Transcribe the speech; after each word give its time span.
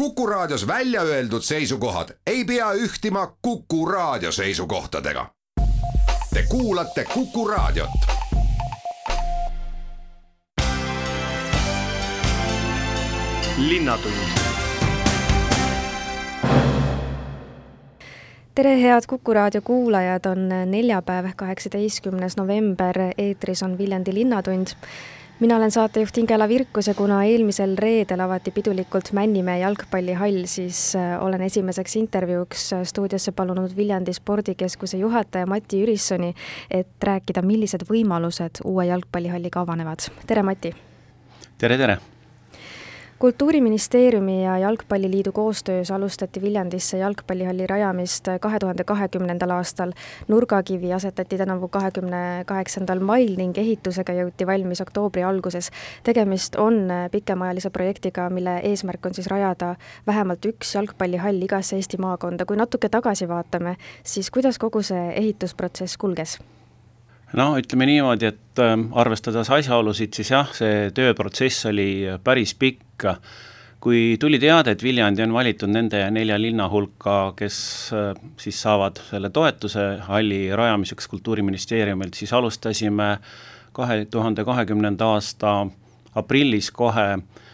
Kuku 0.00 0.26
Raadios 0.26 0.66
välja 0.66 1.02
öeldud 1.02 1.42
seisukohad 1.42 2.08
ei 2.26 2.44
pea 2.44 2.72
ühtima 2.72 3.36
Kuku 3.42 3.86
Raadio 3.86 4.32
seisukohtadega. 4.32 5.26
Te 6.34 6.44
kuulate 6.48 7.04
Kuku 7.04 7.48
Raadiot. 7.48 7.90
tere, 18.54 18.82
head 18.82 19.02
Kuku 19.08 19.34
raadio 19.34 19.60
kuulajad, 19.62 20.24
on 20.24 20.48
neljapäev, 20.66 21.26
kaheksateistkümnes 21.36 22.36
november, 22.36 22.96
eetris 23.18 23.62
on 23.62 23.78
Viljandi 23.78 24.14
Linnatund 24.14 24.66
mina 25.40 25.56
olen 25.56 25.70
saatejuht 25.70 26.18
Ingela 26.18 26.48
Virkus 26.48 26.86
ja 26.86 26.94
kuna 26.94 27.22
eelmisel 27.24 27.72
reedel 27.78 28.20
avati 28.20 28.50
pidulikult 28.50 29.12
Männimäe 29.16 29.58
jalgpallihall, 29.58 30.44
siis 30.44 30.96
äh, 30.96 31.16
olen 31.24 31.42
esimeseks 31.42 31.96
intervjuuks 31.96 32.72
äh, 32.72 32.84
stuudiosse 32.84 33.32
palunud 33.32 33.76
Viljandi 33.76 34.12
spordikeskuse 34.12 35.00
juhataja 35.00 35.46
Mati 35.46 35.80
Jürissoni, 35.80 36.34
et 36.70 36.92
rääkida, 37.02 37.42
millised 37.42 37.88
võimalused 37.88 38.64
uue 38.64 38.86
jalgpallihalliga 38.92 39.64
avanevad. 39.64 40.10
tere, 40.26 40.42
Mati! 40.42 40.74
tere, 41.58 41.78
tere! 41.78 42.00
Kultuuriministeeriumi 43.20 44.44
ja 44.44 44.58
Jalgpalliliidu 44.58 45.32
koostöös 45.32 45.90
alustati 45.90 46.42
Viljandisse 46.42 46.98
jalgpallihalli 46.98 47.66
rajamist 47.66 48.28
kahe 48.40 48.58
tuhande 48.58 48.84
kahekümnendal 48.84 49.50
aastal. 49.50 49.92
nurgakivi 50.28 50.92
asetati 50.92 51.38
tänavu 51.38 51.68
kahekümne 51.68 52.44
kaheksandal 52.46 53.00
mail 53.00 53.36
ning 53.36 53.58
ehitusega 53.58 54.12
jõuti 54.12 54.46
valmis 54.46 54.80
oktoobri 54.80 55.22
alguses. 55.22 55.70
tegemist 56.02 56.56
on 56.56 56.88
pikemaajalise 57.10 57.70
projektiga, 57.70 58.30
mille 58.30 58.56
eesmärk 58.62 59.06
on 59.06 59.14
siis 59.14 59.26
rajada 59.26 59.74
vähemalt 60.06 60.46
üks 60.46 60.74
jalgpallihall 60.74 61.42
igasse 61.42 61.76
Eesti 61.76 61.96
maakonda. 61.96 62.46
kui 62.46 62.56
natuke 62.56 62.88
tagasi 62.88 63.28
vaatame, 63.28 63.76
siis 64.02 64.30
kuidas 64.30 64.58
kogu 64.58 64.82
see 64.82 65.12
ehitusprotsess 65.16 65.96
kulges? 65.96 66.38
No 67.38 67.52
ütleme 67.58 67.86
niimoodi, 67.90 68.30
et 68.30 68.62
äh, 68.62 68.74
arvestades 69.02 69.50
asjaolusid, 69.52 70.14
siis 70.16 70.32
jah, 70.32 70.50
see 70.56 70.90
tööprotsess 70.96 71.68
oli 71.70 71.90
päris 72.24 72.54
pikk. 72.54 73.10
kui 73.80 74.18
tuli 74.20 74.36
teade, 74.38 74.74
et 74.74 74.82
Viljandi 74.84 75.22
on 75.24 75.32
valitud 75.32 75.70
nende 75.72 76.02
nelja 76.12 76.36
linna 76.36 76.66
hulka, 76.68 77.32
kes 77.36 77.58
äh, 77.96 78.10
siis 78.36 78.60
saavad 78.60 79.00
selle 79.10 79.30
toetuse 79.30 79.86
halli 80.08 80.50
rajamiseks 80.52 81.08
Kultuuriministeeriumilt, 81.08 82.14
siis 82.14 82.32
alustasime 82.32 83.16
kahe 83.72 84.04
tuhande 84.10 84.44
kahekümnenda 84.44 85.14
aasta 85.14 85.54
aprillis 86.14 86.70
kohe 86.70 87.06
äh, 87.14 87.49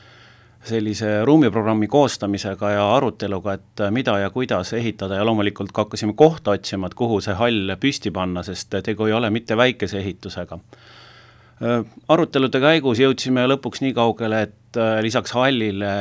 sellise 0.67 1.25
ruumiprogrammi 1.25 1.89
koostamisega 1.91 2.71
ja 2.71 2.85
aruteluga, 2.97 3.57
et 3.57 3.83
mida 3.95 4.19
ja 4.19 4.31
kuidas 4.31 4.73
ehitada 4.77 5.21
ja 5.21 5.25
loomulikult 5.27 5.73
ka 5.73 5.87
hakkasime 5.87 6.17
kohta 6.19 6.57
otsima, 6.57 6.91
et 6.91 6.95
kuhu 6.99 7.21
see 7.25 7.37
hall 7.39 7.75
püsti 7.81 8.13
panna, 8.15 8.43
sest 8.47 8.75
tegu 8.85 9.07
ei 9.07 9.17
ole 9.17 9.31
mitte 9.31 9.57
väikese 9.57 10.01
ehitusega. 10.03 10.59
Arutelude 12.13 12.61
käigus 12.61 13.01
jõudsime 13.01 13.47
lõpuks 13.49 13.81
nii 13.81 13.95
kaugele, 13.97 14.43
et 14.45 14.81
lisaks 15.01 15.33
hallile 15.33 15.93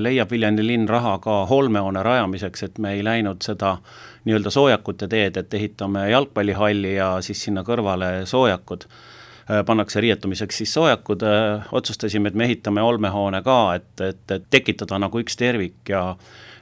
leiab 0.00 0.30
Viljandi 0.32 0.64
linn 0.64 0.88
raha 0.88 1.18
ka 1.20 1.42
holmehoone 1.50 2.02
rajamiseks, 2.02 2.62
et 2.68 2.78
me 2.80 2.94
ei 2.96 3.02
läinud 3.04 3.44
seda 3.44 3.76
nii-öelda 4.24 4.52
soojakute 4.54 5.10
teed, 5.12 5.36
et 5.36 5.58
ehitame 5.58 6.06
jalgpallihalli 6.08 6.94
ja 6.94 7.10
siis 7.26 7.44
sinna 7.44 7.66
kõrvale 7.66 8.22
soojakud 8.30 8.88
Äh, 8.88 9.13
pannakse 9.66 10.00
riietumiseks 10.00 10.56
siis 10.62 10.72
soojakud, 10.74 11.22
äh, 11.22 11.66
otsustasime, 11.72 12.28
et 12.28 12.34
me 12.34 12.46
ehitame 12.48 12.82
olmehoone 12.82 13.42
ka, 13.44 13.58
et, 13.76 14.00
et, 14.00 14.24
et 14.32 14.46
tekitada 14.50 14.98
nagu 15.02 15.20
üks 15.20 15.36
tervik 15.36 15.92
ja 15.92 16.14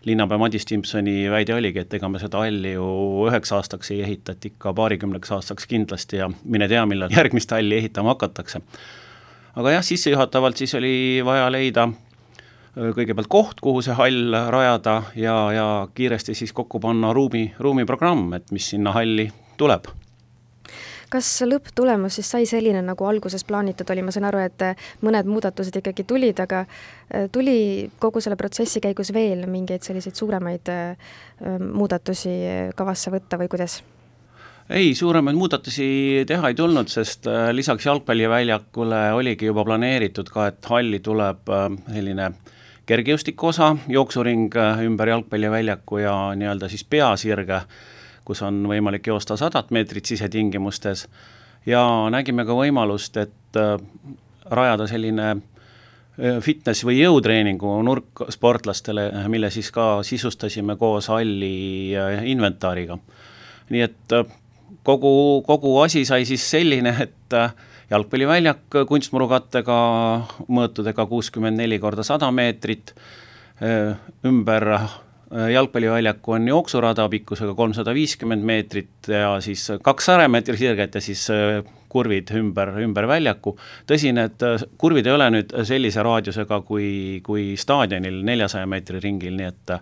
linnapea 0.04 0.38
Madis 0.38 0.66
Timpsoni 0.66 1.30
väide 1.30 1.54
oligi, 1.54 1.84
et 1.84 1.94
ega 1.94 2.10
me 2.10 2.18
seda 2.18 2.42
halli 2.42 2.74
ju 2.74 2.88
üheks 3.28 3.54
aastaks 3.54 3.92
ei 3.94 4.02
ehita, 4.02 4.34
et 4.34 4.50
ikka 4.50 4.74
paarikümneks 4.74 5.30
aastaks 5.38 5.70
kindlasti 5.70 6.18
ja 6.24 6.30
mine 6.42 6.66
tea, 6.68 6.82
millal 6.90 7.14
järgmist 7.18 7.54
halli 7.54 7.78
ehitama 7.78 8.16
hakatakse. 8.16 8.64
aga 9.54 9.78
jah, 9.78 9.86
sissejuhatavalt 9.86 10.58
siis 10.58 10.74
oli 10.74 10.94
vaja 11.24 11.46
leida 11.54 11.86
äh, 11.86 12.90
kõigepealt 12.98 13.30
koht, 13.30 13.62
kuhu 13.62 13.86
see 13.86 13.94
hall 13.94 14.38
rajada 14.50 15.04
ja, 15.14 15.36
ja 15.54 15.72
kiiresti 15.94 16.34
siis 16.34 16.50
kokku 16.52 16.82
panna 16.82 17.14
ruumi, 17.14 17.52
ruumiprogramm, 17.58 18.32
et 18.34 18.50
mis 18.50 18.74
sinna 18.74 18.98
halli 18.98 19.30
tuleb 19.56 19.86
kas 21.12 21.28
lõpptulemus 21.46 22.16
siis 22.18 22.30
sai 22.34 22.46
selline, 22.48 22.80
nagu 22.84 23.06
alguses 23.08 23.44
plaanitud 23.48 23.88
oli, 23.92 24.04
ma 24.04 24.14
saan 24.14 24.28
aru, 24.30 24.42
et 24.46 24.64
äh, 24.64 24.90
mõned 25.04 25.28
muudatused 25.28 25.76
ikkagi 25.82 26.06
tulid, 26.08 26.40
aga 26.44 26.64
äh, 26.64 27.26
tuli 27.32 27.90
kogu 28.00 28.22
selle 28.24 28.38
protsessi 28.40 28.80
käigus 28.84 29.12
veel 29.14 29.44
mingeid 29.50 29.84
selliseid 29.84 30.16
suuremaid 30.18 30.72
äh, 30.72 31.10
muudatusi 31.60 32.32
kavasse 32.78 33.12
võtta 33.12 33.40
või 33.40 33.50
kuidas? 33.52 33.82
ei, 34.72 34.94
suuremaid 34.96 35.36
muudatusi 35.36 35.86
teha 36.28 36.48
ei 36.48 36.56
tulnud, 36.56 36.88
sest 36.88 37.26
lisaks 37.52 37.86
jalgpalliväljakule 37.86 39.00
oligi 39.12 39.50
juba 39.50 39.64
planeeritud 39.68 40.30
ka, 40.32 40.46
et 40.48 40.68
halli 40.70 41.02
tuleb 41.04 41.50
selline 41.92 42.30
kergejõustiku 42.88 43.50
osa, 43.50 43.72
jooksuring 43.90 44.54
ümber 44.86 45.12
jalgpalliväljaku 45.12 46.00
ja 46.04 46.14
nii-öelda 46.38 46.70
siis 46.72 46.86
peasirge 46.88 47.60
kus 48.24 48.42
on 48.42 48.62
võimalik 48.68 49.06
joosta 49.06 49.36
sadat 49.36 49.70
meetrit 49.74 50.06
sisetingimustes 50.06 51.06
ja 51.66 51.82
nägime 52.10 52.44
ka 52.46 52.56
võimalust, 52.56 53.16
et 53.22 53.58
äh, 53.58 53.74
rajada 54.50 54.86
selline 54.90 55.28
äh, 55.32 56.38
fitness- 56.44 56.84
või 56.86 57.00
jõutreeningu 57.00 57.74
nurk 57.86 58.24
sportlastele, 58.30 59.08
mille 59.32 59.50
siis 59.50 59.70
ka 59.74 60.02
sisustasime 60.06 60.76
koos 60.80 61.10
halli 61.12 61.94
äh, 61.96 62.24
inventaariga. 62.30 62.98
nii 63.72 63.80
et 63.80 64.16
kogu, 64.84 65.42
kogu 65.46 65.78
asi 65.80 66.04
sai 66.04 66.26
siis 66.28 66.44
selline, 66.50 66.94
et 67.00 67.36
jalgpalliväljak 67.90 68.82
kunstmurukattega, 68.88 69.76
mõõtudega 70.48 71.06
kuuskümmend 71.08 71.56
neli 71.56 71.78
korda 71.78 72.04
sada 72.04 72.30
meetrit, 72.34 72.92
ümber 74.26 74.66
jalgpalliväljaku 75.52 76.32
on 76.32 76.48
jooksurada 76.48 77.08
pikkusega 77.08 77.54
kolmsada 77.54 77.94
viiskümmend 77.94 78.44
meetrit 78.44 79.08
ja 79.08 79.40
siis 79.40 79.68
kaks 79.82 80.10
sajameetri 80.10 80.56
sirget 80.56 80.94
ja 80.94 81.00
siis 81.00 81.24
äh, 81.30 81.62
kurvid 81.88 82.30
ümber, 82.36 82.74
ümber 82.82 83.08
väljaku. 83.08 83.56
tõsi, 83.88 84.12
need 84.12 84.44
äh, 84.44 84.64
kurvid 84.78 85.08
ei 85.08 85.14
ole 85.16 85.30
nüüd 85.32 85.54
sellise 85.68 86.04
raadiusega 86.04 86.60
kui, 86.68 87.20
kui 87.24 87.52
staadionil 87.56 88.20
neljasaja 88.28 88.68
meetri 88.68 89.00
ringil, 89.00 89.38
nii 89.40 89.48
et 89.48 89.76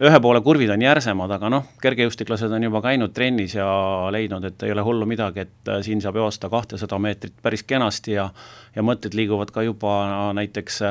ühe 0.00 0.20
poole 0.24 0.40
kurvid 0.40 0.70
on 0.72 0.82
järsemad, 0.82 1.30
aga 1.36 1.50
noh, 1.52 1.72
kergejõustiklased 1.82 2.52
on 2.56 2.62
juba 2.64 2.80
käinud 2.82 3.12
trennis 3.12 3.54
ja 3.58 3.68
leidnud, 4.10 4.46
et 4.48 4.62
ei 4.64 4.72
ole 4.72 4.84
hullu 4.86 5.06
midagi, 5.06 5.44
et 5.44 5.72
siin 5.84 6.00
saab 6.00 6.16
joosta 6.16 6.48
kahtesada 6.50 6.98
meetrit 6.98 7.36
päris 7.42 7.62
kenasti 7.62 8.16
ja 8.16 8.30
ja 8.74 8.82
mõtted 8.86 9.14
liiguvad 9.18 9.50
ka 9.50 9.62
juba 9.66 10.32
näiteks 10.38 10.82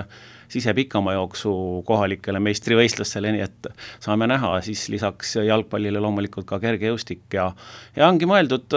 sisepikamajooksu 0.50 1.52
kohalikele 1.88 2.42
meistrivõistlustele, 2.44 3.34
nii 3.36 3.44
et 3.46 3.70
saame 4.04 4.28
näha 4.30 4.56
siis 4.66 4.88
lisaks 4.94 5.36
jalgpallile 5.46 6.02
loomulikult 6.02 6.48
ka 6.50 6.60
kergejõustik 6.64 7.28
ja 7.38 7.52
ja 7.96 8.08
ongi 8.08 8.30
mõeldud 8.30 8.74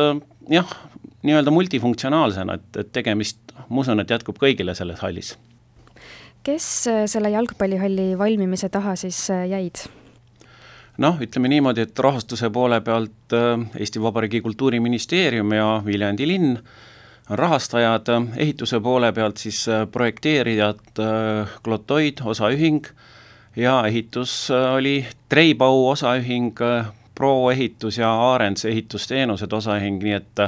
jah, 0.52 0.76
nii-öelda 1.22 1.54
multifunktsionaalsena, 1.54 2.58
et, 2.58 2.76
et 2.82 2.92
tegemist, 2.92 3.40
ma 3.68 3.82
usun, 3.84 4.02
et 4.02 4.10
jätkub 4.10 4.38
kõigile 4.42 4.74
selles 4.78 5.00
hallis. 5.04 5.34
kes 6.42 6.68
selle 7.06 7.30
jalgpallihalli 7.30 8.12
valmimise 8.18 8.68
taha 8.68 8.96
siis 8.96 9.28
jäid? 9.30 9.84
noh, 11.02 11.20
ütleme 11.24 11.48
niimoodi, 11.48 11.86
et 11.86 11.98
rahastuse 11.98 12.50
poole 12.52 12.80
pealt 12.84 13.36
Eesti 13.78 14.02
Vabariigi 14.02 14.42
Kultuuriministeerium 14.44 15.52
ja 15.56 15.68
Viljandi 15.84 16.28
linn 16.28 16.56
rahastajad, 17.30 18.06
ehituse 18.36 18.80
poole 18.80 19.12
pealt 19.12 19.36
siis 19.36 19.68
äh, 19.68 19.86
projekteerijad 19.92 20.98
äh, 20.98 21.48
Glotoid 21.64 22.20
osaühing 22.24 22.86
ja 23.56 23.82
ehitus 23.86 24.50
äh, 24.50 24.74
oli 24.74 25.06
Treibau 25.28 25.88
osaühing, 25.88 26.54
Pro 27.14 27.50
ehitus 27.50 27.98
ja 27.98 28.10
Aarens 28.10 28.64
ehitusteenused 28.64 29.52
osaühing, 29.52 30.00
nii 30.02 30.14
et 30.16 30.40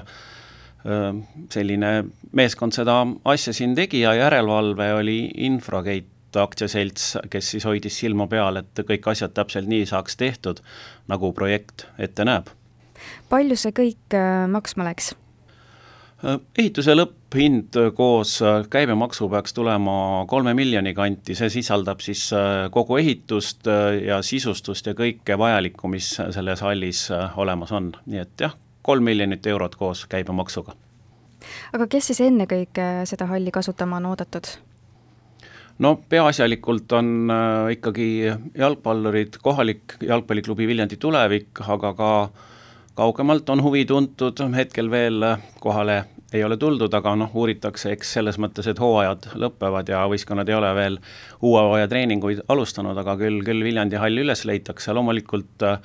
selline 1.52 1.90
meeskond 2.32 2.72
seda 2.72 2.96
asja 3.28 3.52
siin 3.56 3.74
tegi 3.76 4.00
ja 4.00 4.14
järelevalve 4.16 4.86
oli 4.94 5.18
Infragate 5.44 6.40
aktsiaselts, 6.40 7.18
kes 7.30 7.50
siis 7.50 7.64
hoidis 7.68 7.98
silma 8.00 8.26
peal, 8.26 8.56
et 8.60 8.80
kõik 8.88 9.10
asjad 9.12 9.36
täpselt 9.36 9.68
nii 9.68 9.84
saaks 9.86 10.16
tehtud, 10.16 10.64
nagu 11.08 11.32
projekt 11.36 11.86
ette 11.98 12.24
näeb. 12.24 12.48
palju 13.28 13.60
see 13.60 13.76
kõik 13.76 14.18
maksma 14.48 14.88
läks? 14.88 15.12
Äh, 16.24 16.38
ehituse 16.56 16.94
lõpphind 16.96 17.76
koos 17.96 18.38
äh, 18.40 18.62
käibemaksu 18.72 19.28
peaks 19.28 19.52
tulema 19.52 20.24
kolme 20.30 20.54
miljoni 20.56 20.94
kanti, 20.96 21.36
see 21.36 21.50
sisaldab 21.52 22.00
siis 22.00 22.30
äh, 22.32 22.70
kogu 22.72 22.96
ehitust 22.96 23.68
ja 24.06 24.22
sisustust 24.24 24.88
ja 24.88 24.94
kõike 24.96 25.36
vajalikku, 25.38 25.90
mis 25.92 26.14
selles 26.16 26.62
hallis 26.64 27.08
olemas 27.36 27.74
on, 27.76 27.90
nii 28.08 28.22
et 28.22 28.46
jah, 28.46 28.54
kolm 28.82 29.04
miljonit 29.04 29.46
eurot 29.52 29.76
koos 29.76 30.06
käibemaksuga. 30.08 30.72
aga 31.76 31.88
kes 31.92 32.08
siis 32.12 32.22
ennekõike 32.24 32.86
seda 33.10 33.28
halli 33.28 33.52
kasutama 33.52 34.00
on 34.00 34.14
oodatud? 34.14 34.48
no 35.84 35.94
peaasjalikult 36.08 36.92
on 36.92 37.12
äh, 37.30 37.74
ikkagi 37.76 38.08
jalgpallurid, 38.54 39.36
kohalik 39.42 39.98
jalgpalliklubi 40.00 40.72
Viljandi 40.72 40.96
tulevik, 40.96 41.60
aga 41.68 41.92
ka 41.94 42.10
kaugemalt 42.94 43.48
on 43.50 43.62
huvi 43.62 43.84
tuntud, 43.84 44.40
hetkel 44.54 44.90
veel 44.90 45.34
kohale 45.60 46.04
ei 46.34 46.44
ole 46.44 46.56
tuldud, 46.58 46.94
aga 46.94 47.14
noh, 47.18 47.30
uuritakse, 47.38 47.92
eks 47.94 48.16
selles 48.16 48.38
mõttes, 48.42 48.66
et 48.70 48.80
hooajad 48.82 49.30
lõpevad 49.38 49.90
ja 49.92 50.02
võistkonnad 50.10 50.48
ei 50.50 50.56
ole 50.56 50.72
veel 50.74 50.98
uue 51.42 51.60
hooaja 51.62 51.88
treeninguid 51.90 52.42
alustanud, 52.50 52.98
aga 52.98 53.14
küll, 53.20 53.38
küll 53.46 53.62
Viljandi 53.62 54.00
hall 54.02 54.24
üles 54.24 54.42
leitakse, 54.48 54.92
loomulikult 54.96 55.66
äh, 55.68 55.78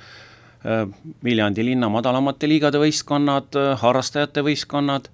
Viljandi 1.24 1.64
linna 1.64 1.88
madalamate 1.88 2.50
liigade 2.50 2.80
võistkonnad, 2.82 3.56
harrastajate 3.80 4.42
võistkonnad 4.44 5.06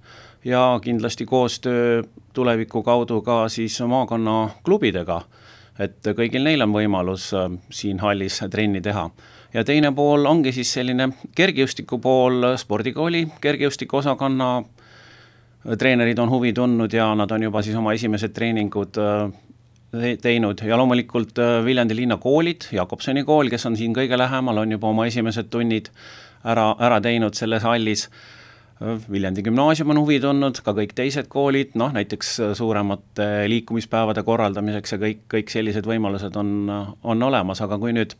ja 0.43 0.63
kindlasti 0.83 1.25
koostöö 1.29 2.01
tuleviku 2.33 2.81
kaudu 2.83 3.21
ka 3.21 3.43
siis 3.49 3.77
maakonnaklubidega, 3.81 5.21
et 5.79 6.09
kõigil 6.17 6.43
neil 6.49 6.65
on 6.65 6.73
võimalus 6.73 7.29
äh, 7.37 7.51
siin 7.69 8.01
hallis 8.01 8.41
trenni 8.49 8.81
teha. 8.81 9.09
ja 9.53 9.63
teine 9.63 9.93
pool 9.93 10.25
ongi 10.25 10.51
siis 10.51 10.73
selline 10.73 11.11
kergejõustiku 11.35 12.01
pool, 12.01 12.55
spordikooli 12.57 13.27
kergejõustikuosakonna 13.41 14.49
treenerid 15.75 16.19
on 16.19 16.29
huvi 16.31 16.53
tundnud 16.53 16.93
ja 16.93 17.09
nad 17.15 17.31
on 17.31 17.43
juba 17.43 17.61
siis 17.61 17.75
oma 17.75 17.93
esimesed 17.93 18.31
treeningud 18.35 18.99
äh, 19.01 20.15
teinud 20.21 20.63
ja 20.63 20.77
loomulikult 20.79 21.39
äh, 21.43 21.59
Viljandi 21.65 21.95
linna 21.95 22.17
koolid, 22.21 22.69
Jakobsoni 22.71 23.23
kool, 23.27 23.51
kes 23.51 23.65
on 23.67 23.75
siin 23.79 23.95
kõige 23.95 24.17
lähemal, 24.19 24.63
on 24.63 24.77
juba 24.77 24.91
oma 24.93 25.07
esimesed 25.09 25.51
tunnid 25.51 25.91
ära, 26.47 26.71
ära 26.79 27.01
teinud 27.03 27.35
selles 27.35 27.67
hallis. 27.67 28.07
Äh, 28.79 28.95
Viljandi 29.11 29.43
gümnaasium 29.43 29.91
on 29.91 30.01
huvi 30.05 30.21
tundnud, 30.23 30.61
ka 30.63 30.75
kõik 30.77 30.95
teised 30.95 31.27
koolid, 31.31 31.75
noh 31.75 31.91
näiteks 31.95 32.35
suuremate 32.59 33.29
liikumispäevade 33.51 34.23
korraldamiseks 34.23 34.95
ja 34.95 35.01
kõik, 35.03 35.25
kõik 35.35 35.51
sellised 35.51 35.89
võimalused 35.89 36.39
on, 36.39 36.71
on 37.03 37.27
olemas, 37.27 37.63
aga 37.65 37.79
kui 37.81 37.95
nüüd 37.97 38.15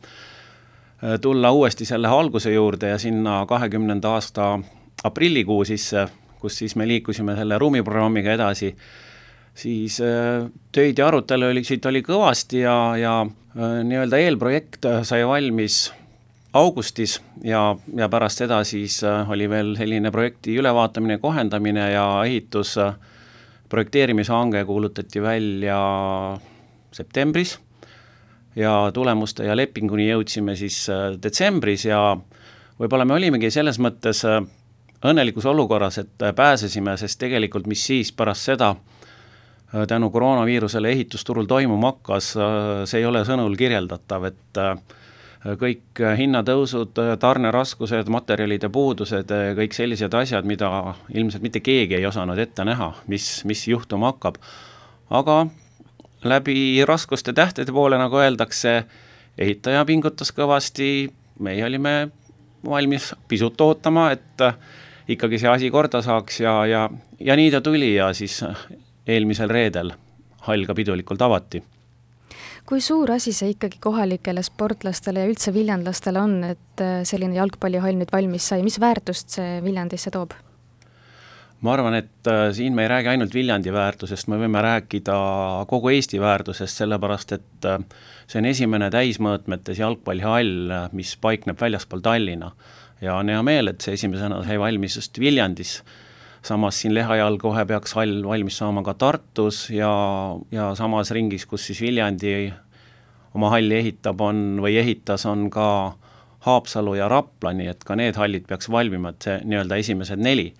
tulla 1.22 1.52
uuesti 1.54 1.86
selle 1.86 2.10
alguse 2.10 2.50
juurde 2.50 2.88
ja 2.90 2.96
sinna 2.98 3.44
kahekümnenda 3.46 4.16
aasta 4.18 4.56
aprillikuu 5.06 5.60
sisse 5.64 6.08
kus 6.40 6.58
siis 6.62 6.76
me 6.78 6.86
liikusime 6.88 7.34
selle 7.38 7.58
ruumiprogrammiga 7.58 8.34
edasi, 8.36 8.72
siis 9.58 10.00
äh, 10.04 10.46
töid 10.72 10.98
ja 10.98 11.08
arutelusid 11.10 11.86
oli 11.90 12.02
kõvasti 12.06 12.62
ja, 12.62 12.76
ja 12.98 13.14
äh, 13.24 13.78
nii-öelda 13.86 14.20
eelprojekt 14.22 14.86
sai 15.08 15.24
valmis 15.26 15.88
augustis 16.58 17.18
ja, 17.44 17.74
ja 17.96 18.08
pärast 18.10 18.44
seda 18.44 18.62
siis 18.66 19.00
äh, 19.06 19.30
oli 19.30 19.48
veel 19.50 19.74
selline 19.78 20.12
projekti 20.14 20.56
ülevaatamine, 20.58 21.18
kohendamine 21.22 21.90
ja 21.92 22.06
ehitus, 22.26 22.76
projekteerimishange 23.68 24.62
kuulutati 24.64 25.20
välja 25.22 25.78
septembris 26.94 27.58
ja 28.56 28.72
tulemuste 28.94 29.44
ja 29.44 29.56
lepinguni 29.58 30.08
jõudsime 30.08 30.54
siis 30.56 30.86
detsembris 31.20 31.84
ja 31.84 32.00
võib-olla 32.78 33.04
me 33.04 33.18
olimegi 33.18 33.50
selles 33.52 33.76
mõttes 33.82 34.24
õnnelikus 35.04 35.46
olukorras, 35.46 35.98
et 35.98 36.22
äh, 36.22 36.34
pääsesime, 36.34 36.96
sest 36.96 37.18
tegelikult 37.20 37.66
mis 37.70 37.84
siis 37.86 38.12
pärast 38.12 38.50
seda, 38.50 38.74
äh, 38.74 39.86
tänu 39.88 40.10
koroonaviirusele 40.10 40.90
ehitusturul 40.90 41.46
toimuma 41.46 41.92
hakkas, 41.92 42.32
äh, 42.36 42.82
see 42.90 43.02
ei 43.02 43.06
ole 43.06 43.24
sõnul 43.28 43.56
kirjeldatav, 43.58 44.30
et 44.32 44.62
kõik 45.38 46.00
hinnatõusud, 46.18 46.98
tarneraskused, 47.22 48.08
materjalide 48.10 48.66
puudused, 48.74 49.30
kõik 49.54 49.76
sellised 49.76 50.14
asjad, 50.18 50.44
mida 50.44 50.96
ilmselt 51.14 51.44
mitte 51.44 51.62
keegi 51.62 51.94
ei 51.94 52.06
osanud 52.08 52.38
ette 52.42 52.66
näha, 52.66 52.88
mis, 53.06 53.44
mis 53.46 53.62
juhtuma 53.70 54.10
hakkab. 54.10 54.40
aga 55.10 55.46
läbi 56.24 56.82
raskuste 56.84 57.32
tähtede 57.32 57.72
poole, 57.72 57.98
nagu 57.98 58.18
öeldakse, 58.18 58.82
ehitaja 59.38 59.84
pingutas 59.84 60.34
kõvasti, 60.34 61.06
meie 61.38 61.64
olime 61.64 62.08
valmis 62.66 63.14
pisut 63.28 63.60
ootama, 63.60 64.10
et 64.10 64.42
ikkagi 65.08 65.40
see 65.40 65.48
asi 65.48 65.70
korda 65.72 66.02
saaks 66.04 66.40
ja, 66.44 66.54
ja, 66.68 66.84
ja 67.20 67.36
nii 67.36 67.50
ta 67.54 67.60
tuli 67.64 67.94
ja 67.94 68.12
siis 68.16 68.42
eelmisel 69.08 69.50
reedel 69.50 69.94
hall 70.48 70.66
ka 70.68 70.76
pidulikult 70.76 71.22
avati. 71.24 71.62
kui 72.68 72.82
suur 72.84 73.10
asi 73.14 73.32
see 73.32 73.54
ikkagi 73.54 73.78
kohalikele 73.80 74.42
sportlastele 74.44 75.24
ja 75.24 75.30
üldse 75.30 75.54
viljandlastele 75.54 76.20
on, 76.20 76.34
et 76.44 76.82
äh, 76.84 77.00
selline 77.08 77.38
jalgpallihall 77.38 77.96
nüüd 77.96 78.12
valmis 78.12 78.50
sai, 78.52 78.60
mis 78.62 78.76
väärtust 78.80 79.38
see 79.38 79.62
Viljandisse 79.64 80.12
toob? 80.12 80.36
ma 81.64 81.72
arvan, 81.72 81.96
et 81.98 82.28
äh, 82.28 82.50
siin 82.54 82.76
me 82.76 82.84
ei 82.84 82.92
räägi 82.92 83.14
ainult 83.14 83.34
Viljandi 83.34 83.72
väärtusest, 83.72 84.28
me 84.28 84.36
võime 84.42 84.60
rääkida 84.62 85.16
kogu 85.70 85.94
Eesti 85.94 86.20
väärtusest, 86.20 86.84
sellepärast 86.84 87.32
et 87.38 87.70
äh, 87.72 87.80
see 88.28 88.42
on 88.42 88.50
esimene 88.52 88.92
täismõõtmetes 88.92 89.80
jalgpallihall, 89.80 90.92
mis 90.92 91.16
paikneb 91.24 91.60
väljaspool 91.60 92.04
Tallinna 92.04 92.52
ja 93.00 93.16
on 93.18 93.30
hea 93.30 93.42
meel, 93.46 93.72
et 93.72 93.84
see 93.84 93.96
esimesena 93.98 94.42
sai 94.46 94.58
valmis 94.60 94.98
just 94.98 95.18
Viljandis, 95.20 95.78
samas 96.44 96.80
siin 96.80 96.94
Lehajal 96.94 97.38
kohe 97.42 97.64
peaks 97.68 97.94
hall 97.98 98.22
valmis 98.26 98.58
saama 98.60 98.82
ka 98.86 98.94
Tartus 98.98 99.68
ja, 99.74 99.90
ja 100.54 100.72
samas 100.78 101.12
ringis, 101.14 101.46
kus 101.46 101.68
siis 101.68 101.82
Viljandi 101.84 102.34
oma 103.36 103.52
halli 103.52 103.78
ehitab, 103.82 104.20
on 104.24 104.58
või 104.62 104.78
ehitas, 104.80 105.26
on 105.28 105.48
ka 105.52 105.68
Haapsalu 106.46 106.94
ja 106.98 107.08
Rapla, 107.10 107.52
nii 107.54 107.70
et 107.72 107.84
ka 107.84 107.96
need 107.98 108.16
hallid 108.18 108.46
peaks 108.48 108.70
valmima, 108.70 109.12
et 109.12 109.26
see 109.26 109.38
nii-öelda 109.44 109.78
esimesed 109.82 110.22
neli. 110.22 110.52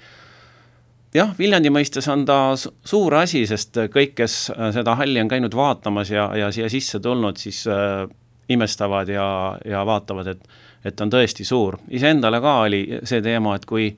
jah, 1.14 1.30
Viljandi 1.38 1.70
mõistes 1.72 2.06
on 2.12 2.24
ta 2.28 2.54
suur 2.58 3.14
asi, 3.14 3.46
sest 3.48 3.78
kõik, 3.94 4.14
kes 4.18 4.38
seda 4.76 4.94
halli 4.98 5.22
on 5.22 5.30
käinud 5.30 5.54
vaatamas 5.54 6.10
ja, 6.12 6.28
ja 6.36 6.50
siia 6.52 6.68
sisse 6.68 7.00
tulnud, 7.00 7.38
siis 7.40 7.64
äh, 7.70 8.04
imestavad 8.48 9.08
ja, 9.08 9.28
ja 9.64 9.84
vaatavad, 9.86 10.34
et 10.34 10.44
et 10.84 11.00
on 11.00 11.10
tõesti 11.10 11.44
suur. 11.44 11.78
iseendale 11.90 12.40
ka 12.40 12.54
oli 12.66 12.82
see 13.04 13.22
teema, 13.22 13.56
et 13.56 13.66
kui 13.66 13.88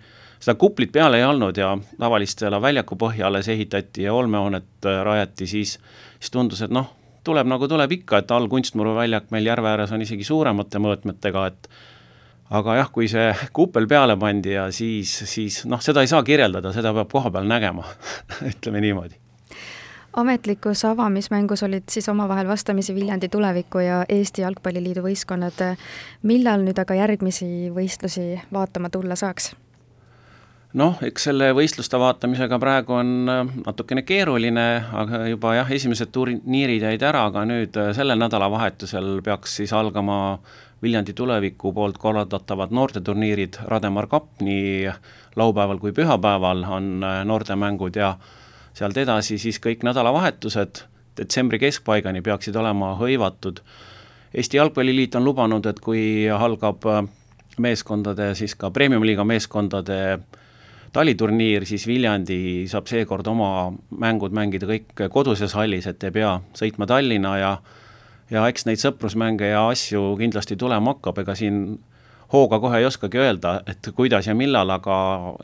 seda 0.40 0.56
kuplit 0.58 0.92
peal 0.92 1.14
ei 1.14 1.24
olnud 1.24 1.56
ja 1.56 1.74
tavalistele 1.98 2.60
väljaku 2.62 2.96
põhja 2.96 3.28
alles 3.28 3.48
ehitati 3.48 4.06
ja 4.06 4.14
olmehoonet 4.14 4.88
äh, 4.88 5.02
rajati, 5.04 5.46
siis, 5.46 5.76
siis 6.18 6.32
tundus, 6.32 6.62
et 6.64 6.72
noh, 6.72 6.88
tuleb 7.24 7.48
nagu 7.50 7.68
tuleb 7.68 7.92
ikka, 8.00 8.22
et 8.22 8.30
all 8.30 8.48
Kunstmuru 8.48 8.94
väljak 8.96 9.30
meil 9.34 9.46
järve 9.46 9.68
ääres 9.68 9.92
on 9.92 10.02
isegi 10.02 10.24
suuremate 10.24 10.80
mõõtmetega, 10.80 11.46
et 11.52 11.70
aga 12.50 12.80
jah, 12.80 12.92
kui 12.92 13.08
see 13.08 13.30
kuppel 13.52 13.86
peale 13.90 14.16
pandi 14.18 14.56
ja 14.56 14.70
siis, 14.74 15.12
siis 15.28 15.64
noh, 15.70 15.82
seda 15.84 16.02
ei 16.04 16.10
saa 16.10 16.24
kirjeldada, 16.26 16.72
seda 16.72 16.94
peab 16.96 17.12
kohapeal 17.12 17.48
nägema 17.48 17.84
ütleme 18.52 18.80
niimoodi 18.86 19.29
ametlikus 20.16 20.84
avamismängus 20.84 21.62
olid 21.62 21.82
siis 21.90 22.08
omavahel 22.08 22.48
vastamisi 22.48 22.94
Viljandi 22.94 23.28
Tuleviku 23.28 23.78
ja 23.78 24.04
Eesti 24.08 24.42
Jalgpalliliidu 24.42 25.02
võistkonnad. 25.02 25.76
millal 26.22 26.64
nüüd 26.66 26.78
aga 26.78 26.94
järgmisi 26.94 27.70
võistlusi 27.74 28.40
vaatama 28.52 28.90
tulla 28.90 29.16
saaks? 29.16 29.54
noh, 30.74 30.98
eks 31.02 31.24
selle 31.24 31.50
võistluste 31.54 31.98
vaatamisega 31.98 32.58
praegu 32.58 32.94
on 32.94 33.28
äh, 33.28 33.46
natukene 33.66 34.02
keeruline, 34.02 34.66
aga 34.92 35.26
juba 35.26 35.54
jah, 35.54 35.70
esimesed 35.70 36.12
turniirid 36.14 36.82
jäid 36.86 37.02
ära, 37.02 37.24
aga 37.30 37.44
nüüd 37.48 37.76
äh, 37.76 37.90
sellel 37.96 38.18
nädalavahetusel 38.18 39.20
peaks 39.26 39.56
siis 39.60 39.72
algama 39.72 40.38
Viljandi 40.82 41.12
tuleviku 41.12 41.74
poolt 41.76 41.98
korraldatavad 41.98 42.70
noorteturniirid 42.72 43.58
Rademar 43.68 44.06
Cup, 44.08 44.30
nii 44.40 44.88
laupäeval 45.36 45.78
kui 45.82 45.92
pühapäeval 45.92 46.64
on 46.64 46.92
äh, 47.04 47.24
noortemängud 47.24 47.98
ja 47.98 48.14
sealt 48.74 48.96
edasi 48.96 49.38
siis 49.38 49.58
kõik 49.62 49.84
nädalavahetused 49.86 50.84
detsembri 51.20 51.60
keskpaigani 51.60 52.22
peaksid 52.24 52.56
olema 52.56 52.94
hõivatud. 53.00 53.60
Eesti 54.34 54.60
Jalgpalliliit 54.60 55.16
on 55.18 55.26
lubanud, 55.26 55.66
et 55.66 55.80
kui 55.82 56.02
algab 56.30 56.86
äh, 56.86 57.02
meeskondade, 57.58 58.32
siis 58.38 58.54
ka 58.58 58.70
premium-liiga 58.70 59.24
meeskondade 59.26 59.98
taliturniir, 60.94 61.66
siis 61.66 61.86
Viljandi 61.86 62.66
saab 62.70 62.88
seekord 62.90 63.26
oma 63.30 63.50
mängud 63.90 64.34
mängida 64.34 64.66
kõik 64.70 65.04
koduses 65.10 65.54
hallis, 65.58 65.86
et 65.86 66.02
ei 66.06 66.14
pea 66.14 66.38
sõitma 66.58 66.88
Tallinna 66.90 67.36
ja 67.38 67.52
ja 68.30 68.44
eks 68.46 68.62
neid 68.66 68.78
sõprusmänge 68.78 69.48
ja 69.50 69.64
asju 69.66 70.14
kindlasti 70.18 70.54
tulema 70.58 70.92
hakkab, 70.94 71.18
ega 71.18 71.34
siin 71.34 71.80
hooga 72.30 72.60
kohe 72.62 72.78
ei 72.78 72.86
oskagi 72.86 73.18
öelda, 73.18 73.56
et 73.66 73.90
kuidas 73.94 74.28
ja 74.30 74.36
millal, 74.38 74.70
aga 74.70 74.96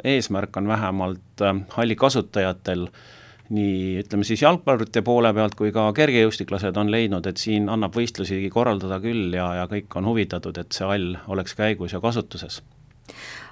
eesmärk 0.06 0.56
on 0.62 0.70
vähemalt 0.70 1.42
äh, 1.42 1.62
halli 1.74 1.98
kasutajatel 1.98 2.86
äh, 2.86 3.15
nii 3.54 3.98
ütleme 4.02 4.26
siis 4.26 4.42
jalgpallurite 4.42 5.02
poole 5.06 5.32
pealt 5.34 5.54
kui 5.58 5.72
ka 5.74 5.88
kergejõustiklased 5.96 6.78
on 6.80 6.90
leidnud, 6.90 7.26
et 7.26 7.38
siin 7.40 7.68
annab 7.72 7.94
võistlusi 7.94 8.40
korraldada 8.52 8.98
küll 9.02 9.34
ja, 9.36 9.48
ja 9.60 9.66
kõik 9.70 9.92
on 9.98 10.08
huvitatud, 10.10 10.58
et 10.58 10.72
see 10.74 10.86
hall 10.88 11.14
oleks 11.32 11.54
käigus 11.58 11.94
ja 11.94 12.00
kasutuses. 12.02 12.62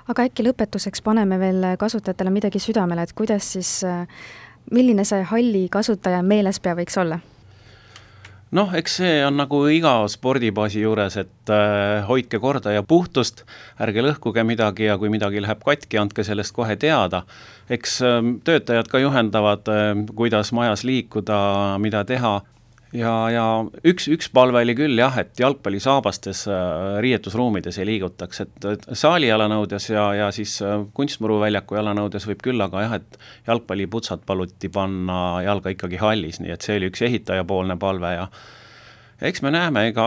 aga 0.08 0.26
äkki 0.28 0.46
lõpetuseks 0.46 1.02
paneme 1.04 1.38
veel 1.38 1.68
kasutajatele 1.78 2.30
midagi 2.30 2.58
südamele, 2.58 3.06
et 3.06 3.12
kuidas 3.12 3.52
siis, 3.56 3.76
milline 4.70 5.04
see 5.04 5.22
halli 5.30 5.68
kasutaja 5.70 6.22
meelespea 6.22 6.74
võiks 6.74 6.98
olla? 7.00 7.20
Noh, 8.54 8.70
eks 8.78 8.99
see 9.00 9.18
on 9.26 9.37
nagu 9.38 9.61
iga 9.73 9.96
spordibaasi 10.11 10.84
juures, 10.84 11.18
et 11.20 11.52
äh, 11.52 12.04
hoidke 12.08 12.40
korda 12.42 12.75
ja 12.75 12.84
puhtust, 12.87 13.44
ärge 13.82 14.04
lõhkuge 14.04 14.44
midagi 14.46 14.88
ja 14.88 14.99
kui 15.00 15.11
midagi 15.12 15.42
läheb 15.42 15.62
katki, 15.64 15.99
andke 16.00 16.25
sellest 16.26 16.54
kohe 16.56 16.76
teada. 16.80 17.25
eks 17.68 18.00
äh, 18.02 18.18
töötajad 18.44 18.90
ka 18.90 19.02
juhendavad 19.02 19.70
äh,, 19.73 19.92
kuidas 20.14 20.52
majas 20.52 20.84
liikuda, 20.84 21.78
mida 21.82 22.04
teha 22.04 22.40
ja, 22.94 23.12
ja 23.32 23.44
üks, 23.86 24.06
üks 24.12 24.30
palve 24.34 24.62
oli 24.62 24.74
küll 24.78 24.98
jah, 24.98 25.16
et 25.20 25.38
jalgpallisaabastes 25.40 26.44
äh, 26.50 26.98
riietusruumides 27.04 27.78
ei 27.80 27.88
liigutaks, 27.88 28.42
et, 28.44 28.68
saali 28.96 29.30
jalanõudes 29.30 29.88
ja, 29.90 30.06
ja 30.18 30.30
siis 30.34 30.56
äh, 30.64 30.84
kunstmuru 30.96 31.40
väljaku 31.42 31.78
jalanõudes 31.78 32.28
võib 32.30 32.42
küll, 32.44 32.64
aga 32.64 32.84
jah, 32.86 32.98
et 33.00 33.18
jalgpalliputsad 33.48 34.24
paluti 34.26 34.70
panna 34.72 35.40
jalga 35.44 35.74
ikkagi 35.74 36.00
hallis, 36.02 36.40
nii 36.42 36.54
et 36.54 36.66
see 36.66 36.78
oli 36.78 36.92
üks 36.92 37.02
ehitajapoolne 37.08 37.78
palve 37.80 38.14
ja 38.14 38.28
eks 39.24 39.42
me 39.44 39.52
näeme, 39.54 39.88
ega 39.90 40.06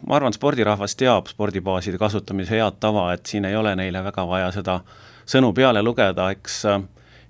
ma 0.00 0.18
arvan, 0.18 0.34
spordirahvas 0.36 0.96
teab 0.98 1.30
spordibaaside 1.30 2.00
kasutamise 2.00 2.56
head 2.56 2.80
tava, 2.82 3.10
et 3.14 3.26
siin 3.28 3.48
ei 3.48 3.56
ole 3.56 3.76
neile 3.78 4.04
väga 4.04 4.26
vaja 4.28 4.52
seda 4.54 4.80
sõnu 5.26 5.52
peale 5.56 5.82
lugeda, 5.82 6.30
eks 6.36 6.60
äh, 6.70 6.84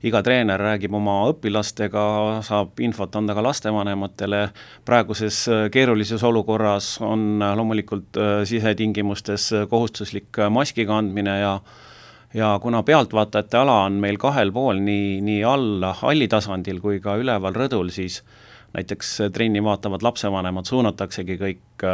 iga 0.07 0.23
treener 0.23 0.61
räägib 0.61 0.95
oma 0.95 1.17
õpilastega, 1.31 2.03
saab 2.47 2.79
infot 2.85 3.15
anda 3.19 3.35
ka 3.37 3.45
lastevanematele, 3.45 4.43
praeguses 4.87 5.43
äh, 5.51 5.67
keerulises 5.75 6.23
olukorras 6.27 6.97
on 7.05 7.43
äh, 7.43 7.55
loomulikult 7.59 8.19
sisetingimustes 8.47 9.51
kohustuslik 9.71 10.43
maski 10.51 10.87
kandmine 10.89 11.41
ja 11.41 11.59
ja 12.37 12.51
kuna 12.61 12.83
pealtvaatajate 12.83 13.57
ala 13.57 13.77
on 13.87 13.97
meil 14.03 14.19
kahel 14.21 14.51
pool, 14.53 14.83
nii, 14.85 15.21
nii 15.25 15.41
all 15.47 15.87
halli 16.03 16.27
tasandil 16.29 16.83
kui 16.85 16.99
ka 17.01 17.15
üleval 17.17 17.55
rõdul, 17.57 17.89
siis 17.95 18.21
näiteks 18.77 19.13
trenni 19.33 19.63
vaatavad 19.65 20.05
lapsevanemad 20.05 20.69
suunataksegi 20.69 21.39
kõik 21.41 21.87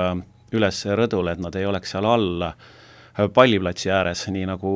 üles 0.57 0.81
rõdule, 0.99 1.37
et 1.37 1.45
nad 1.45 1.55
ei 1.55 1.69
oleks 1.69 1.95
seal 1.95 2.09
all 2.09 2.49
palliplatsi 3.37 3.93
ääres, 3.93 4.25
nii 4.33 4.49
nagu 4.49 4.73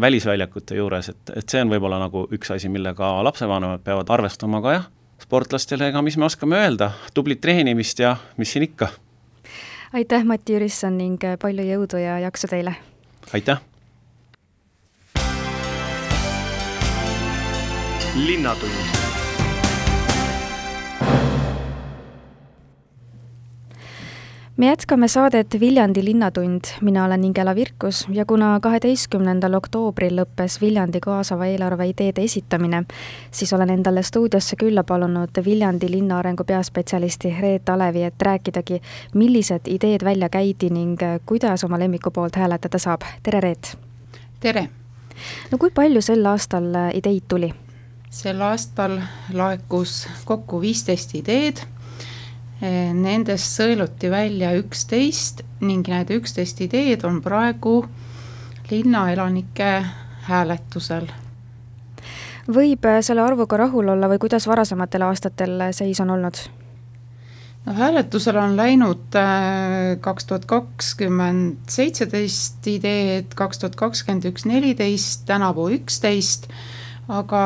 välisväljakute 0.00 0.76
juures, 0.76 1.08
et, 1.08 1.32
et 1.36 1.48
see 1.48 1.62
on 1.62 1.70
võib-olla 1.72 1.98
nagu 2.02 2.26
üks 2.32 2.52
asi, 2.54 2.68
millega 2.72 3.14
lapsevanemad 3.24 3.82
peavad 3.84 4.10
arvestama 4.10 4.62
ka 4.62 4.76
jah, 4.76 4.86
sportlastele, 5.22 5.88
ega 5.92 6.02
mis 6.02 6.16
me 6.16 6.28
oskame 6.28 6.60
öelda, 6.60 6.92
tublit 7.14 7.40
treenimist 7.40 7.98
ja 8.04 8.16
mis 8.36 8.52
siin 8.52 8.68
ikka. 8.68 8.88
aitäh, 9.92 10.24
Mati 10.24 10.56
Jürisson 10.56 10.98
ning 10.98 11.24
palju 11.40 11.66
jõudu 11.66 12.02
ja 12.02 12.18
jaksu 12.26 12.50
teile! 12.52 12.76
aitäh! 13.32 13.60
linnatund 18.12 19.01
me 24.56 24.66
jätkame 24.66 25.08
saadet 25.08 25.60
Viljandi 25.60 26.04
Linnatund, 26.04 26.60
mina 26.80 27.04
olen 27.04 27.24
Ingela 27.24 27.54
Virkus 27.54 28.06
ja 28.10 28.24
kuna 28.26 28.60
kaheteistkümnendal 28.60 29.54
oktoobril 29.54 30.16
lõppes 30.18 30.60
Viljandi 30.60 31.00
kaasava 31.00 31.46
eelarve 31.46 31.86
ideede 31.88 32.22
esitamine, 32.22 32.82
siis 33.30 33.52
olen 33.52 33.70
endale 33.70 34.02
stuudiosse 34.02 34.56
külla 34.56 34.84
palunud 34.84 35.40
Viljandi 35.44 35.90
linnaarengu 35.90 36.44
peaspetsialisti 36.44 37.34
Reet 37.40 37.68
Alevi, 37.68 38.02
et 38.02 38.22
rääkidagi, 38.22 38.82
millised 39.14 39.66
ideed 39.66 40.04
välja 40.04 40.28
käidi 40.28 40.70
ning 40.70 41.00
kuidas 41.26 41.64
oma 41.64 41.78
lemmiku 41.78 42.10
poolt 42.10 42.36
hääletada 42.36 42.78
saab. 42.78 43.00
tere, 43.22 43.40
Reet! 43.40 43.78
tere! 44.40 44.68
no 45.50 45.58
kui 45.58 45.70
palju 45.70 46.02
sel 46.02 46.26
aastal 46.26 46.74
ideid 46.92 47.24
tuli? 47.28 47.54
sel 48.10 48.40
aastal 48.40 49.00
laekus 49.32 50.08
kokku 50.24 50.60
viisteist 50.60 51.14
ideed 51.14 51.64
Nendest 52.62 53.56
sõeluti 53.58 54.06
välja 54.10 54.52
üksteist 54.54 55.42
ning 55.66 55.88
need 55.90 56.12
üksteist 56.14 56.60
ideed 56.62 57.02
on 57.04 57.18
praegu 57.24 57.80
linnaelanike 58.70 59.70
hääletusel. 60.28 61.08
võib 62.46 62.86
äh, 62.86 63.00
selle 63.02 63.22
arvuga 63.22 63.56
rahul 63.56 63.88
olla 63.94 64.08
või 64.10 64.20
kuidas 64.22 64.46
varasematel 64.46 65.02
aastatel 65.08 65.72
seis 65.74 66.00
on 66.00 66.10
olnud? 66.14 66.38
no 67.66 67.74
hääletusele 67.78 68.38
on 68.38 68.56
läinud 68.56 69.18
äh, 69.18 69.98
kaks 70.00 70.24
tuhat 70.30 70.46
kakskümmend 70.50 71.70
seitseteist 71.70 72.66
ideed, 72.66 73.34
kaks 73.34 73.58
tuhat 73.58 73.76
kakskümmend 73.76 74.30
üks 74.30 74.46
neliteist, 74.46 75.26
tänavu 75.26 75.68
üksteist, 75.78 76.48
aga 77.08 77.42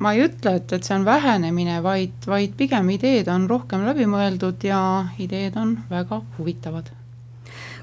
ma 0.00 0.12
ei 0.12 0.24
ütle, 0.26 0.56
et, 0.60 0.72
et 0.72 0.84
see 0.84 0.96
on 0.96 1.04
vähenemine, 1.04 1.80
vaid, 1.82 2.16
vaid 2.26 2.56
pigem 2.58 2.90
ideed 2.96 3.28
on 3.32 3.48
rohkem 3.50 3.86
läbimõeldud 3.86 4.66
ja 4.66 4.80
ideed 5.22 5.56
on 5.56 5.78
väga 5.90 6.22
huvitavad. 6.38 6.90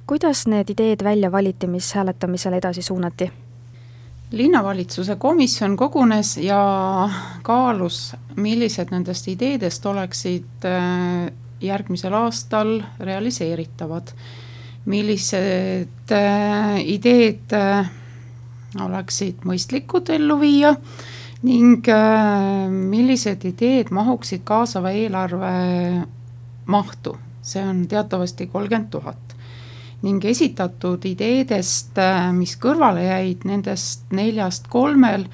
kuidas 0.08 0.48
need 0.48 0.70
ideed 0.70 1.04
välja 1.04 1.32
valiti, 1.32 1.68
mis 1.68 1.94
hääletamisele 1.94 2.58
edasi 2.58 2.82
suunati? 2.82 3.32
linnavalitsuse 4.34 5.16
komisjon 5.16 5.78
kogunes 5.78 6.38
ja 6.38 7.10
kaalus, 7.42 8.16
millised 8.36 8.90
nendest 8.92 9.28
ideedest 9.28 9.86
oleksid 9.86 10.66
äh, 10.66 11.32
järgmisel 11.62 12.14
aastal 12.14 12.82
realiseeritavad. 13.00 14.08
millised 14.86 16.12
äh, 16.12 16.80
ideed 16.82 17.54
äh, 17.54 17.92
oleksid 18.82 19.46
mõistlikud 19.48 20.10
ellu 20.12 20.40
viia 20.42 20.74
ning 21.44 21.84
äh, 21.92 22.70
millised 22.72 23.44
ideed 23.48 23.92
mahuksid 23.92 24.46
kaasava 24.48 24.94
eelarve 24.96 25.52
mahtu, 26.72 27.18
see 27.44 27.64
on 27.64 27.84
teatavasti 27.92 28.48
kolmkümmend 28.48 28.92
tuhat. 28.92 29.20
ning 30.04 30.26
esitatud 30.28 31.06
ideedest, 31.08 31.98
äh, 31.98 32.32
mis 32.36 32.58
kõrvale 32.60 33.06
jäid, 33.06 33.46
nendest 33.48 34.10
neljast 34.12 34.68
kolmel 34.68 35.28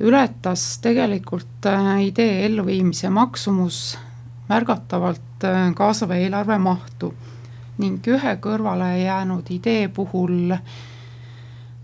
ületas 0.00 0.78
tegelikult 0.84 1.68
äh, 1.68 2.06
idee 2.08 2.46
elluviimise 2.46 3.08
maksumus 3.10 3.98
märgatavalt 4.48 5.46
kaasava 5.74 6.16
eelarve 6.20 6.58
mahtu 6.60 7.12
ning 7.80 8.04
ühe 8.06 8.34
kõrvale 8.44 8.90
jäänud 9.00 9.48
idee 9.50 9.88
puhul 9.88 10.52
äh, 10.52 10.60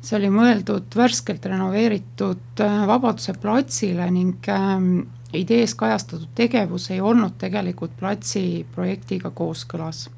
see 0.08 0.16
oli 0.16 0.30
mõeldud 0.32 0.94
värskelt 0.96 1.44
renoveeritud 1.44 2.62
äh, 2.64 2.76
Vabaduse 2.88 3.34
platsile 3.40 4.06
ning 4.10 4.46
ähm, 4.48 5.02
idees 5.36 5.74
kajastatud 5.76 6.30
tegevus 6.34 6.88
ei 6.94 7.00
olnud 7.00 7.36
tegelikult 7.38 7.96
platsi 7.98 8.66
projektiga 8.74 9.30
kooskõlas. 9.30 10.08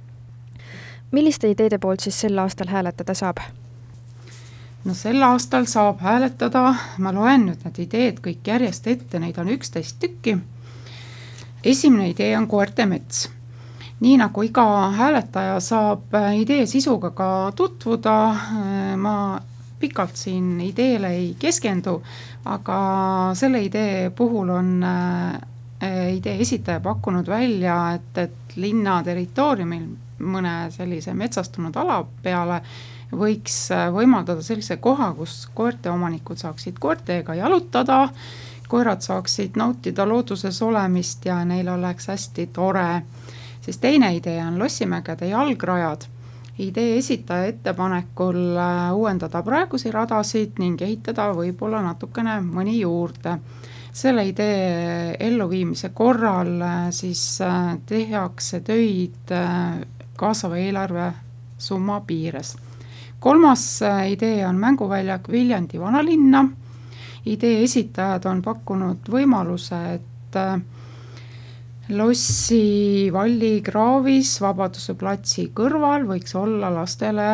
milliste 1.11 1.51
ideede 1.51 1.79
poolt 1.79 2.07
siis 2.07 2.21
sel 2.21 2.39
aastal 2.39 2.71
hääletada 2.71 3.15
saab? 3.15 3.43
no 4.85 4.95
sel 4.95 5.23
aastal 5.23 5.67
saab 5.67 6.01
hääletada, 6.07 6.75
ma 6.99 7.13
loen 7.13 7.49
nüüd 7.49 7.67
need 7.67 7.83
ideed 7.89 8.23
kõik 8.23 8.47
järjest 8.47 8.87
ette, 8.87 9.19
neid 9.19 9.39
on 9.39 9.51
üksteist 9.51 9.99
tükki. 9.99 10.39
esimene 11.65 12.11
idee 12.15 12.37
on 12.39 12.47
koerte 12.47 12.87
mets 12.87 13.29
nii 14.01 14.17
nagu 14.17 14.43
iga 14.43 14.91
hääletaja 14.97 15.61
saab 15.61 16.15
äh, 16.15 16.37
idee 16.41 16.67
sisuga 16.67 17.11
ka 17.11 17.53
tutvuda, 17.57 18.19
äh, 18.31 18.97
ma 18.97 19.41
pikalt 19.81 20.17
siin 20.17 20.61
ideele 20.61 21.15
ei 21.17 21.31
keskendu, 21.39 21.97
aga 22.45 22.81
selle 23.39 23.63
idee 23.65 24.11
puhul 24.17 24.53
on 24.53 24.85
äh, 24.85 26.15
idee 26.17 26.37
esitaja 26.41 26.81
pakkunud 26.81 27.29
välja, 27.29 27.77
et, 27.97 28.19
et 28.19 28.57
linna 28.57 29.01
territooriumil 29.05 29.89
mõne 30.21 30.55
sellise 30.75 31.15
metsastunud 31.17 31.77
ala 31.81 32.03
peale 32.23 32.61
võiks 33.17 33.57
äh, 33.75 33.89
võimaldada 33.95 34.45
sellise 34.45 34.77
koha, 34.77 35.13
kus 35.17 35.47
koerteomanikud 35.55 36.39
saaksid 36.39 36.79
koertega 36.79 37.35
jalutada, 37.41 38.07
koerad 38.71 39.03
saaksid 39.03 39.57
nautida 39.59 40.07
looduses 40.07 40.63
olemist 40.63 41.27
ja 41.27 41.41
neil 41.45 41.69
oleks 41.73 42.07
hästi 42.13 42.47
tore. 42.53 43.03
siis 43.61 43.79
teine 43.79 44.15
idee 44.17 44.39
on 44.45 44.59
Lossimägede 44.59 45.27
jalgrajad 45.29 46.07
idee 46.61 46.99
esitaja 46.99 47.45
ettepanekul 47.45 48.57
äh, 48.57 48.93
uuendada 48.95 49.43
praegusi 49.43 49.91
radasid 49.91 50.59
ning 50.61 50.81
ehitada 50.83 51.31
võib-olla 51.37 51.83
natukene 51.85 52.41
mõni 52.45 52.81
juurde. 52.81 53.39
selle 53.93 54.23
idee 54.29 55.17
elluviimise 55.19 55.89
korral 55.95 56.61
äh, 56.63 56.91
siis 56.91 57.41
äh, 57.43 57.79
tehakse 57.87 58.61
töid 58.61 59.33
kaasava 60.17 60.59
eelarve 60.59 61.13
summa 61.59 62.01
piires. 62.07 62.57
kolmas 63.21 63.83
idee 64.09 64.47
on 64.47 64.57
mänguväljak 64.57 65.29
Viljandi 65.29 65.81
vanalinna. 65.81 66.49
idee 67.27 67.63
esitajad 67.63 68.25
on 68.27 68.43
pakkunud 68.43 69.09
võimaluse, 69.09 69.81
et 69.95 70.37
lossi 71.91 73.11
Valli 73.13 73.61
kraavis 73.63 74.37
Vabaduse 74.41 74.95
platsi 74.95 75.49
kõrval 75.55 76.07
võiks 76.07 76.35
olla 76.39 76.71
lastele 76.73 77.33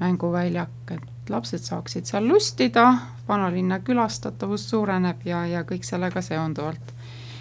mänguväljak, 0.00 0.92
et 0.92 1.30
lapsed 1.32 1.64
saaksid 1.64 2.08
seal 2.08 2.28
lustida, 2.28 2.86
vanalinna 3.28 3.80
külastatavus 3.84 4.68
suureneb 4.70 5.24
ja, 5.24 5.46
ja 5.46 5.64
kõik 5.64 5.84
sellega 5.88 6.22
seonduvalt. 6.22 6.92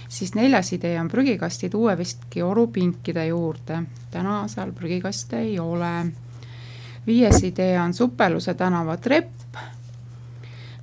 siis 0.09 0.35
neljas 0.35 0.71
idee 0.73 0.99
on 1.01 1.07
prügikastid 1.11 1.73
Uue 1.73 1.97
Vestki 1.97 2.41
orupinkide 2.41 3.27
juurde, 3.27 3.81
täna 4.11 4.47
seal 4.47 4.71
prügikaste 4.71 5.39
ei 5.39 5.59
ole. 5.59 6.11
viies 7.07 7.43
idee 7.43 7.79
on 7.79 7.93
Supeluse 7.93 8.53
tänava 8.53 8.97
trepp, 8.97 9.57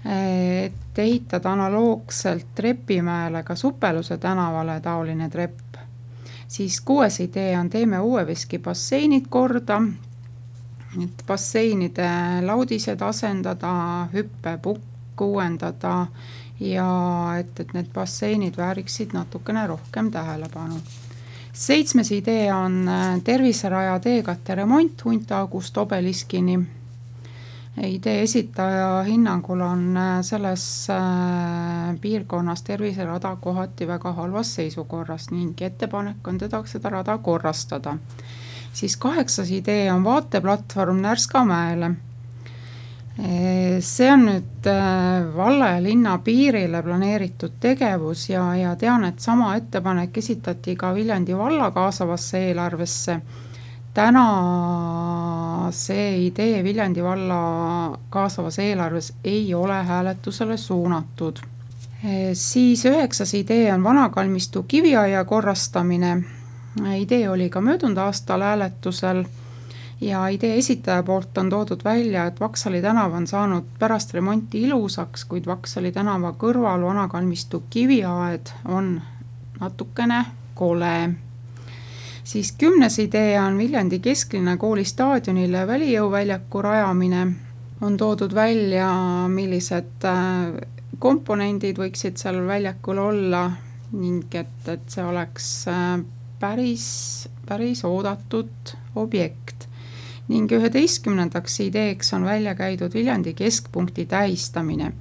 et 0.05 0.99
ehitada 0.99 1.53
analoogselt 1.53 2.47
Trepimäele 2.55 3.43
ka 3.43 3.55
Supeluse 3.55 4.19
tänavale 4.19 4.81
taoline 4.81 5.29
trepp. 5.31 5.77
siis 6.49 6.81
kuues 6.81 7.21
idee 7.21 7.59
on 7.59 7.71
Teeme 7.71 8.01
uue 8.01 8.27
veski 8.27 8.59
basseinid 8.59 9.27
korda, 9.29 9.83
et 11.03 11.23
basseinide 11.27 12.09
laudised 12.43 13.01
asendada, 13.01 14.09
hüppepukk 14.13 15.21
uuendada 15.21 16.07
ja 16.61 16.89
et, 17.39 17.61
et 17.61 17.73
need 17.75 17.89
basseinid 17.95 18.57
vääriksid 18.57 19.15
natukene 19.17 19.67
rohkem 19.67 20.11
tähelepanu. 20.11 20.81
seitsmes 21.53 22.13
idee 22.13 22.53
on 22.55 22.89
äh, 22.89 23.21
terviseraja 23.25 23.99
teekatte 24.01 24.55
remont 24.55 25.05
Hunt-August 25.05 25.77
obeliskini. 25.77 26.59
Idee 27.81 28.23
esitaja 28.23 29.03
hinnangul 29.03 29.61
on 29.61 29.97
äh, 29.97 30.21
selles 30.23 30.91
äh, 30.91 31.97
piirkonnas 32.01 32.63
terviserada 32.63 33.37
kohati 33.41 33.87
väga 33.87 34.13
halvas 34.13 34.55
seisukorras 34.55 35.31
ning 35.31 35.55
ettepanek 35.61 36.29
on 36.29 36.39
teda 36.39 36.63
seda 36.67 36.91
rada 36.91 37.19
korrastada. 37.19 37.97
siis 38.73 38.97
kaheksas 38.97 39.51
idee 39.51 39.93
on 39.93 40.05
vaateplatvorm 40.05 41.01
Närskamäele 41.01 41.95
see 43.17 44.09
on 44.09 44.25
nüüd 44.25 44.67
äh, 44.67 45.37
valla 45.37 45.75
ja 45.75 45.83
linna 45.83 46.19
piirile 46.25 46.83
planeeritud 46.83 47.59
tegevus 47.61 48.29
ja, 48.31 48.45
ja 48.57 48.77
tean, 48.77 49.05
et 49.05 49.21
sama 49.21 49.57
ettepanek 49.57 50.17
esitati 50.17 50.77
ka 50.77 50.95
Viljandi 50.95 51.37
valla 51.37 51.71
kaasavasse 51.71 52.47
eelarvesse. 52.49 53.21
Täna 53.95 55.69
see 55.71 56.27
idee 56.27 56.65
Viljandi 56.65 57.03
valla 57.05 57.99
kaasavas 58.11 58.59
eelarves 58.59 59.13
ei 59.25 59.55
ole 59.55 59.83
hääletusele 59.85 60.57
suunatud. 60.57 61.37
siis 62.33 62.85
üheksas 62.85 63.35
idee 63.35 63.75
on 63.75 63.85
vanakalmistu 63.85 64.63
kiviaia 64.63 65.25
korrastamine. 65.25 66.25
idee 66.97 67.31
oli 67.31 67.51
ka 67.51 67.61
möödunud 67.61 67.97
aastal 67.97 68.41
hääletusel 68.41 69.25
ja 70.03 70.29
idee 70.29 70.59
esitaja 70.59 71.03
poolt 71.03 71.39
on 71.39 71.51
toodud 71.51 71.85
välja, 71.85 72.27
et 72.27 72.41
Vaksali 72.41 72.83
tänav 72.83 73.13
on 73.13 73.27
saanud 73.27 73.65
pärast 73.79 74.15
remonti 74.15 74.63
ilusaks, 74.63 75.25
kuid 75.25 75.47
Vaksali 75.47 75.93
tänava 75.93 76.33
kõrval 76.39 76.83
vanakalmistu 76.83 77.63
kiviaed 77.71 78.51
on 78.65 79.03
natukene 79.61 80.25
kole. 80.55 81.15
Siis 82.33 82.53
kümnes 82.59 82.99
idee 82.99 83.41
on 83.41 83.59
Viljandi 83.59 83.99
kesklinna 84.01 84.57
kooli 84.57 84.85
staadionile 84.89 85.67
välijõuväljaku 85.69 86.63
rajamine, 86.65 87.27
on 87.85 87.97
toodud 88.01 88.33
välja, 88.35 88.89
millised 89.29 90.07
äh, 90.09 90.55
komponendid 91.03 91.81
võiksid 91.83 92.17
seal 92.21 92.41
väljakul 92.49 93.01
olla 93.03 93.43
ning 93.93 94.33
et, 94.39 94.69
et 94.69 94.87
see 94.89 95.05
oleks 95.05 95.51
äh, 95.69 95.99
päris, 96.41 96.87
päris 97.49 97.85
oodatud 97.85 98.77
objekt 98.97 99.69
ning 100.33 100.53
üheteistkümnendaks 100.57 101.59
ideeks 101.67 102.15
on 102.17 102.25
välja 102.25 102.55
käidud 102.57 102.95
Viljandi 102.95 103.35
keskpunkti 103.37 104.07
tähistamine. 104.09 104.93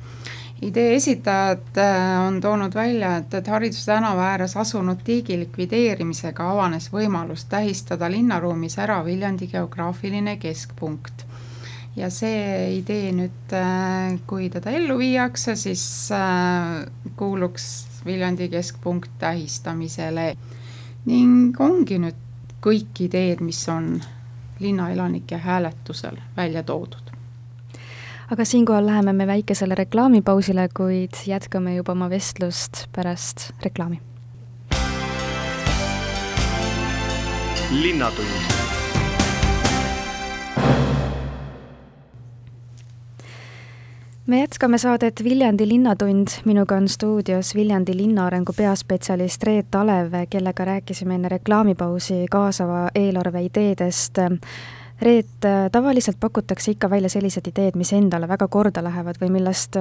Idee 0.62 0.96
esitajad 0.96 1.78
äh, 1.78 2.28
on 2.28 2.42
toonud 2.42 2.76
välja, 2.76 3.16
et, 3.18 3.34
et 3.34 3.48
Hariduse 3.48 3.86
tänava 3.92 4.28
ääres 4.36 4.58
asunud 4.58 5.02
tiigi 5.04 5.40
likvideerimisega 5.40 6.52
avanes 6.52 6.92
võimalus 6.94 7.48
tähistada 7.50 8.12
linnaruumis 8.12 8.78
ära 8.80 9.00
Viljandi 9.06 9.48
geograafiline 9.48 10.38
keskpunkt 10.38 11.26
ja 11.96 12.10
see 12.14 12.78
idee 12.78 13.12
nüüd, 13.16 13.54
äh, 13.58 14.18
kui 14.28 14.50
teda 14.54 14.72
ellu 14.78 14.98
viiakse, 15.02 15.56
siis 15.60 15.84
äh, 16.16 16.86
kuuluks 17.18 17.66
Viljandi 18.06 18.50
keskpunkt 18.50 19.12
tähistamisele. 19.20 20.36
ning 21.06 21.58
ongi 21.60 21.98
nüüd 21.98 22.18
kõik 22.62 23.00
ideed, 23.02 23.40
mis 23.42 23.64
on 23.70 23.96
linnaelanike 24.60 25.38
hääletusel 25.38 26.18
välja 26.38 26.64
toodud. 26.64 27.10
Aga 28.32 28.46
siinkohal 28.46 28.86
läheme 28.86 29.14
me 29.14 29.28
väikesele 29.28 29.76
reklaamipausile, 29.76 30.70
kuid 30.74 31.20
jätkame 31.28 31.76
juba 31.76 31.92
oma 31.92 32.10
vestlust 32.10 32.86
pärast 32.96 33.52
reklaami. 33.64 34.02
linnatund 37.72 38.28
me 44.26 44.40
jätkame 44.40 44.78
saadet 44.78 45.24
Viljandi 45.24 45.68
Linnatund, 45.68 46.28
minuga 46.46 46.76
on 46.76 46.88
stuudios 46.90 47.56
Viljandi 47.56 47.98
linnaarengu 47.98 48.54
peaspetsialist 48.58 49.44
Reet 49.44 49.76
Alev, 49.76 50.14
kellega 50.30 50.66
rääkisime 50.66 51.16
enne 51.16 51.30
reklaamipausi 51.30 52.26
kaasava 52.32 52.90
eelarve 52.96 53.42
ideedest. 53.44 54.18
Reet, 55.02 55.48
tavaliselt 55.72 56.20
pakutakse 56.20 56.76
ikka 56.76 56.90
välja 56.90 57.10
sellised 57.10 57.48
ideed, 57.50 57.78
mis 57.80 57.90
endale 57.98 58.28
väga 58.30 58.46
korda 58.48 58.84
lähevad 58.86 59.18
või 59.22 59.32
millest 59.34 59.78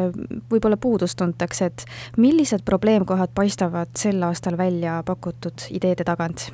võib-olla 0.48 0.78
puudust 0.80 1.18
tuntakse, 1.20 1.68
et 1.68 1.84
millised 2.16 2.64
probleemkohad 2.64 3.34
paistavad 3.36 3.92
sel 4.00 4.22
aastal 4.24 4.56
välja 4.56 5.02
pakutud 5.04 5.68
ideede 5.70 6.06
tagant? 6.08 6.48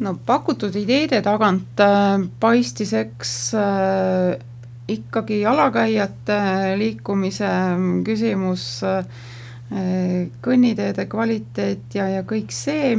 no 0.00 0.14
pakutud 0.26 0.76
ideede 0.80 1.20
tagant 1.20 1.80
äh, 1.84 2.22
paistis, 2.40 2.94
eks 2.96 3.34
äh, 3.60 4.38
ikkagi 4.90 5.40
jalakäijate 5.40 6.40
liikumise 6.78 7.50
küsimus, 8.06 8.66
kõnniteede 10.42 11.06
kvaliteet 11.10 11.94
ja, 11.94 12.08
ja 12.10 12.22
kõik 12.26 12.50
see, 12.54 12.96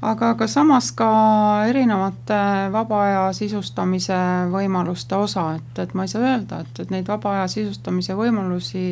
aga, 0.00 0.32
aga 0.34 0.46
samas 0.48 0.90
ka 0.96 1.08
erinevate 1.68 2.42
vaba 2.72 3.00
aja 3.06 3.24
sisustamise 3.36 4.18
võimaluste 4.52 5.16
osa, 5.16 5.54
et, 5.60 5.82
et 5.84 5.94
ma 5.94 6.06
ei 6.06 6.12
saa 6.12 6.22
öelda, 6.34 6.62
et, 6.64 6.84
et 6.84 6.94
neid 6.94 7.08
vaba 7.10 7.38
aja 7.38 7.50
sisustamise 7.56 8.16
võimalusi 8.18 8.86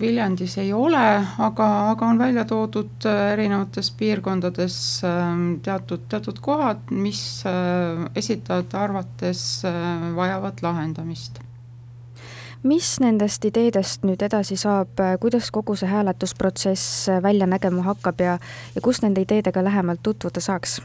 Viljandis 0.00 0.52
ei 0.62 0.68
ole, 0.70 1.06
aga, 1.42 1.66
aga 1.90 2.06
on 2.06 2.20
välja 2.20 2.44
toodud 2.46 3.06
äh, 3.10 3.32
erinevates 3.32 3.90
piirkondades 3.98 4.76
ähm, 5.02 5.56
teatud, 5.66 6.06
teatud 6.06 6.38
kohad, 6.38 6.86
mis 6.94 7.42
esitajate 8.14 8.78
arvates 8.78 9.42
vajavad 10.14 10.62
lahendamist 10.62 11.42
mis 12.62 12.98
nendest 13.00 13.44
ideedest 13.44 14.04
nüüd 14.04 14.22
edasi 14.22 14.56
saab, 14.60 15.00
kuidas 15.20 15.50
kogu 15.50 15.76
see 15.76 15.88
hääletusprotsess 15.88 17.08
välja 17.22 17.46
nägema 17.48 17.82
hakkab 17.88 18.20
ja, 18.20 18.38
ja 18.74 18.80
kus 18.84 19.02
nende 19.02 19.24
ideedega 19.24 19.64
lähemalt 19.64 20.02
tutvuda 20.02 20.40
saaks? 20.44 20.80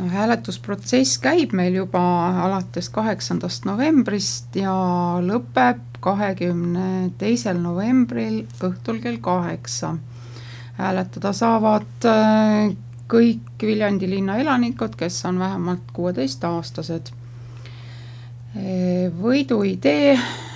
no 0.00 0.08
hääletusprotsess 0.08 1.18
käib 1.20 1.52
meil 1.56 1.74
juba 1.76 2.00
alates 2.44 2.88
kaheksandast 2.94 3.66
novembrist 3.68 4.56
ja 4.56 4.72
lõpeb 5.24 5.82
kahekümne 6.00 7.10
teisel 7.20 7.60
novembril 7.60 8.44
õhtul 8.64 9.02
kell 9.02 9.18
kaheksa. 9.20 9.96
hääletada 10.80 11.32
saavad 11.36 12.06
äh, 12.08 12.70
kõik 13.10 13.60
Viljandi 13.62 14.08
linna 14.08 14.38
elanikud, 14.40 14.94
kes 14.96 15.24
on 15.28 15.38
vähemalt 15.38 15.90
kuueteistaastased. 15.92 17.10
Äh, 18.56 19.10
võidu 19.20 19.60
idee 19.68 20.14
äh, 20.14 20.49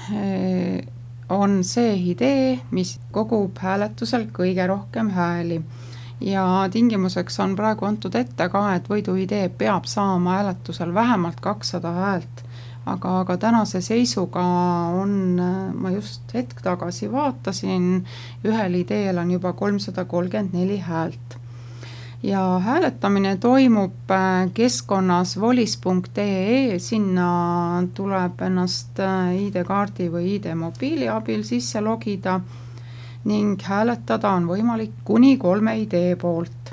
on 1.29 1.65
see 1.65 1.95
idee, 2.11 2.61
mis 2.71 2.99
kogub 3.13 3.59
hääletusel 3.59 4.27
kõige 4.33 4.67
rohkem 4.69 5.11
hääli 5.15 5.63
ja 6.21 6.69
tingimuseks 6.73 7.41
on 7.41 7.57
praegu 7.57 7.87
antud 7.89 8.15
ette 8.15 8.49
ka, 8.49 8.63
et 8.77 8.89
võiduidee 8.91 9.49
peab 9.59 9.89
saama 9.91 10.39
hääletusel 10.39 10.95
vähemalt 10.95 11.41
kakssada 11.41 11.93
häält. 11.93 12.45
aga, 12.87 13.21
aga 13.21 13.37
tänase 13.41 13.81
seisuga 13.81 14.43
on, 15.01 15.41
ma 15.75 15.91
just 15.91 16.35
hetk 16.35 16.61
tagasi 16.63 17.09
vaatasin, 17.13 18.05
ühel 18.45 18.75
ideel 18.83 19.19
on 19.19 19.31
juba 19.31 19.53
kolmsada 19.53 20.05
kolmkümmend 20.05 20.53
neli 20.53 20.79
häält 20.79 21.39
ja 22.25 22.59
hääletamine 22.59 23.37
toimub 23.37 24.11
äh, 24.11 24.51
keskkonnas 24.55 25.41
volis.ee, 25.41 26.79
sinna 26.79 27.27
tuleb 27.95 28.41
ennast 28.47 29.01
äh, 29.01 29.35
ID-kaardi 29.49 30.07
või 30.13 30.39
ID-mobiili 30.39 31.09
abil 31.13 31.43
sisse 31.45 31.83
logida 31.85 32.39
ning 33.29 33.61
hääletada 33.61 34.33
on 34.39 34.49
võimalik 34.49 34.97
kuni 35.05 35.37
kolme 35.37 35.77
idee 35.83 36.17
poolt. 36.17 36.73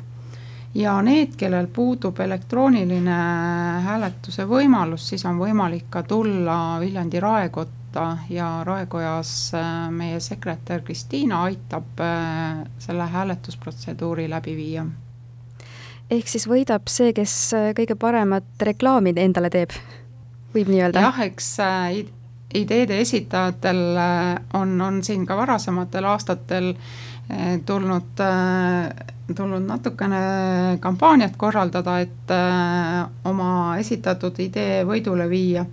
ja 0.75 0.95
need, 1.03 1.35
kellel 1.35 1.67
puudub 1.67 2.19
elektrooniline 2.19 3.19
hääletuse 3.83 4.47
võimalus, 4.47 5.09
siis 5.09 5.25
on 5.27 5.35
võimalik 5.35 5.89
ka 5.89 6.03
tulla 6.07 6.79
Viljandi 6.79 7.19
raekotta 7.19 8.17
ja 8.29 8.63
raekojas 8.63 9.53
äh, 9.59 9.91
meie 9.91 10.19
sekretär 10.19 10.81
Kristiina 10.81 11.43
aitab 11.43 12.07
selle 12.79 13.13
hääletusprotseduuri 13.19 14.29
läbi 14.29 14.55
viia. 14.55 14.87
Ehk 16.12 16.32
siis 16.32 16.47
võidab 16.50 16.89
see, 16.91 17.13
kes 17.17 17.36
äh, 17.58 17.69
kõige 17.78 17.95
paremat 18.00 18.65
reklaami 18.67 19.15
endale 19.17 19.52
teeb, 19.54 19.76
võib 20.56 20.71
nii 20.71 20.84
öelda? 20.88 21.06
jah, 21.08 21.24
eks 21.28 21.54
ideede 22.58 23.00
esitajatel 23.00 23.82
äh, 23.95 24.36
on, 24.60 24.76
on 24.82 25.00
siin 25.04 25.26
ka 25.26 25.39
varasematel 25.39 26.10
aastatel 26.12 26.74
äh, 26.74 26.91
tulnud 27.65 28.19
äh, 28.19 28.89
tulnud 29.36 29.63
natukene 29.63 30.17
kampaaniat 30.80 31.38
korraldada, 31.38 32.00
et 32.04 32.32
äh, 32.32 33.08
oma 33.26 33.78
esitatud 33.80 34.39
idee 34.43 34.84
võidule 34.88 35.30
viia. 35.30 35.65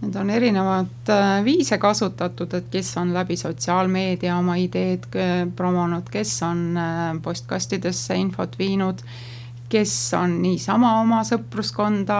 Need 0.00 0.16
on 0.20 0.30
erinevad 0.30 1.12
äh, 1.12 1.44
viise 1.44 1.78
kasutatud, 1.80 2.54
et 2.54 2.68
kes 2.72 2.94
on 3.00 3.12
läbi 3.16 3.36
sotsiaalmeedia 3.36 4.36
oma 4.38 4.56
ideed 4.60 5.08
promonud, 5.56 6.08
kes 6.12 6.38
on 6.46 6.66
postkastidesse 7.22 8.16
infot 8.20 8.58
viinud, 8.58 9.02
kes 9.68 9.92
on 10.18 10.38
niisama 10.42 10.92
oma 11.00 11.22
sõpruskonda 11.26 12.18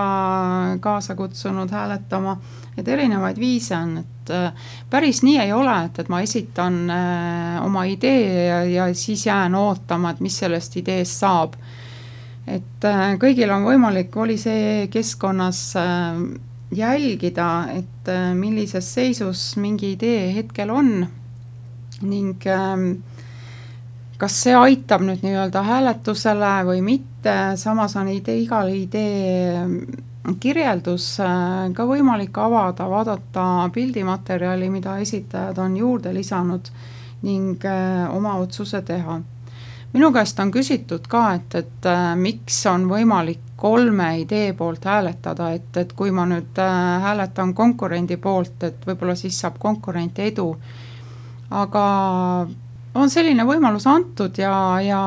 kaasa 0.83 1.15
kutsunud 1.19 1.71
hääletama, 1.71 2.37
et 2.77 2.89
erinevaid 2.89 3.39
viise 3.41 3.77
on, 3.77 3.97
et 4.03 4.33
äh, 4.35 4.69
päris 4.91 5.23
nii 5.23 5.39
ei 5.45 5.53
ole, 5.55 5.77
et, 5.87 6.01
et 6.03 6.11
ma 6.13 6.21
esitan 6.25 6.79
äh, 6.91 7.59
oma 7.65 7.87
idee 7.89 8.47
ja, 8.49 8.61
ja 8.65 8.89
siis 8.95 9.27
jään 9.27 9.55
ootama, 9.55 10.15
et 10.15 10.23
mis 10.25 10.39
sellest 10.43 10.77
ideest 10.83 11.23
saab. 11.23 11.55
et 12.47 12.85
äh, 12.85 13.15
kõigil 13.23 13.51
on 13.51 13.67
võimalik 13.67 14.15
Volisee 14.15 14.87
keskkonnas 14.91 15.75
jälgida, 16.75 17.49
et 17.75 18.11
millises 18.35 18.87
seisus 18.95 19.53
mingi 19.57 19.93
idee 19.95 20.35
hetkel 20.35 20.71
on 20.71 21.07
ning 22.03 22.47
ähm, 22.47 22.91
kas 24.19 24.37
see 24.43 24.55
aitab 24.57 25.05
nüüd 25.05 25.25
nii-öelda 25.25 25.63
hääletusele 25.63 26.53
või 26.69 26.83
mitte, 26.85 27.35
samas 27.61 27.97
on 28.01 28.09
idee, 28.09 28.39
igal 28.47 28.71
idee 28.73 29.65
kirjeldus 30.41 31.21
äh, 31.21 31.69
ka 31.75 31.87
võimalik 31.87 32.39
avada, 32.41 32.89
vaadata 32.91 33.47
pildimaterjali, 33.75 34.71
mida 34.71 34.99
esitajad 35.03 35.59
on 35.63 35.77
juurde 35.77 36.15
lisanud 36.15 36.71
ning 37.23 37.65
äh, 37.65 38.07
oma 38.15 38.37
otsuse 38.43 38.83
teha. 38.83 39.21
minu 39.93 40.11
käest 40.13 40.41
on 40.41 40.51
küsitud 40.53 41.07
ka, 41.09 41.23
et, 41.35 41.55
et 41.55 41.87
äh, 41.87 42.17
miks 42.17 42.65
on 42.67 42.89
võimalik 42.91 43.41
kolme 43.57 44.11
idee 44.21 44.53
poolt 44.53 44.85
hääletada, 44.85 45.53
et, 45.57 45.77
et 45.77 45.93
kui 45.97 46.11
ma 46.11 46.27
nüüd 46.29 46.59
hääletan 46.61 47.55
konkurendi 47.55 48.17
poolt, 48.17 48.63
et 48.63 48.85
võib-olla 48.87 49.15
siis 49.17 49.39
saab 49.41 49.57
konkurent 49.59 50.19
edu. 50.19 50.57
aga 51.51 51.87
on 52.97 53.11
selline 53.13 53.45
võimalus 53.47 53.87
antud 53.91 54.39
ja, 54.41 54.55
ja 54.83 55.01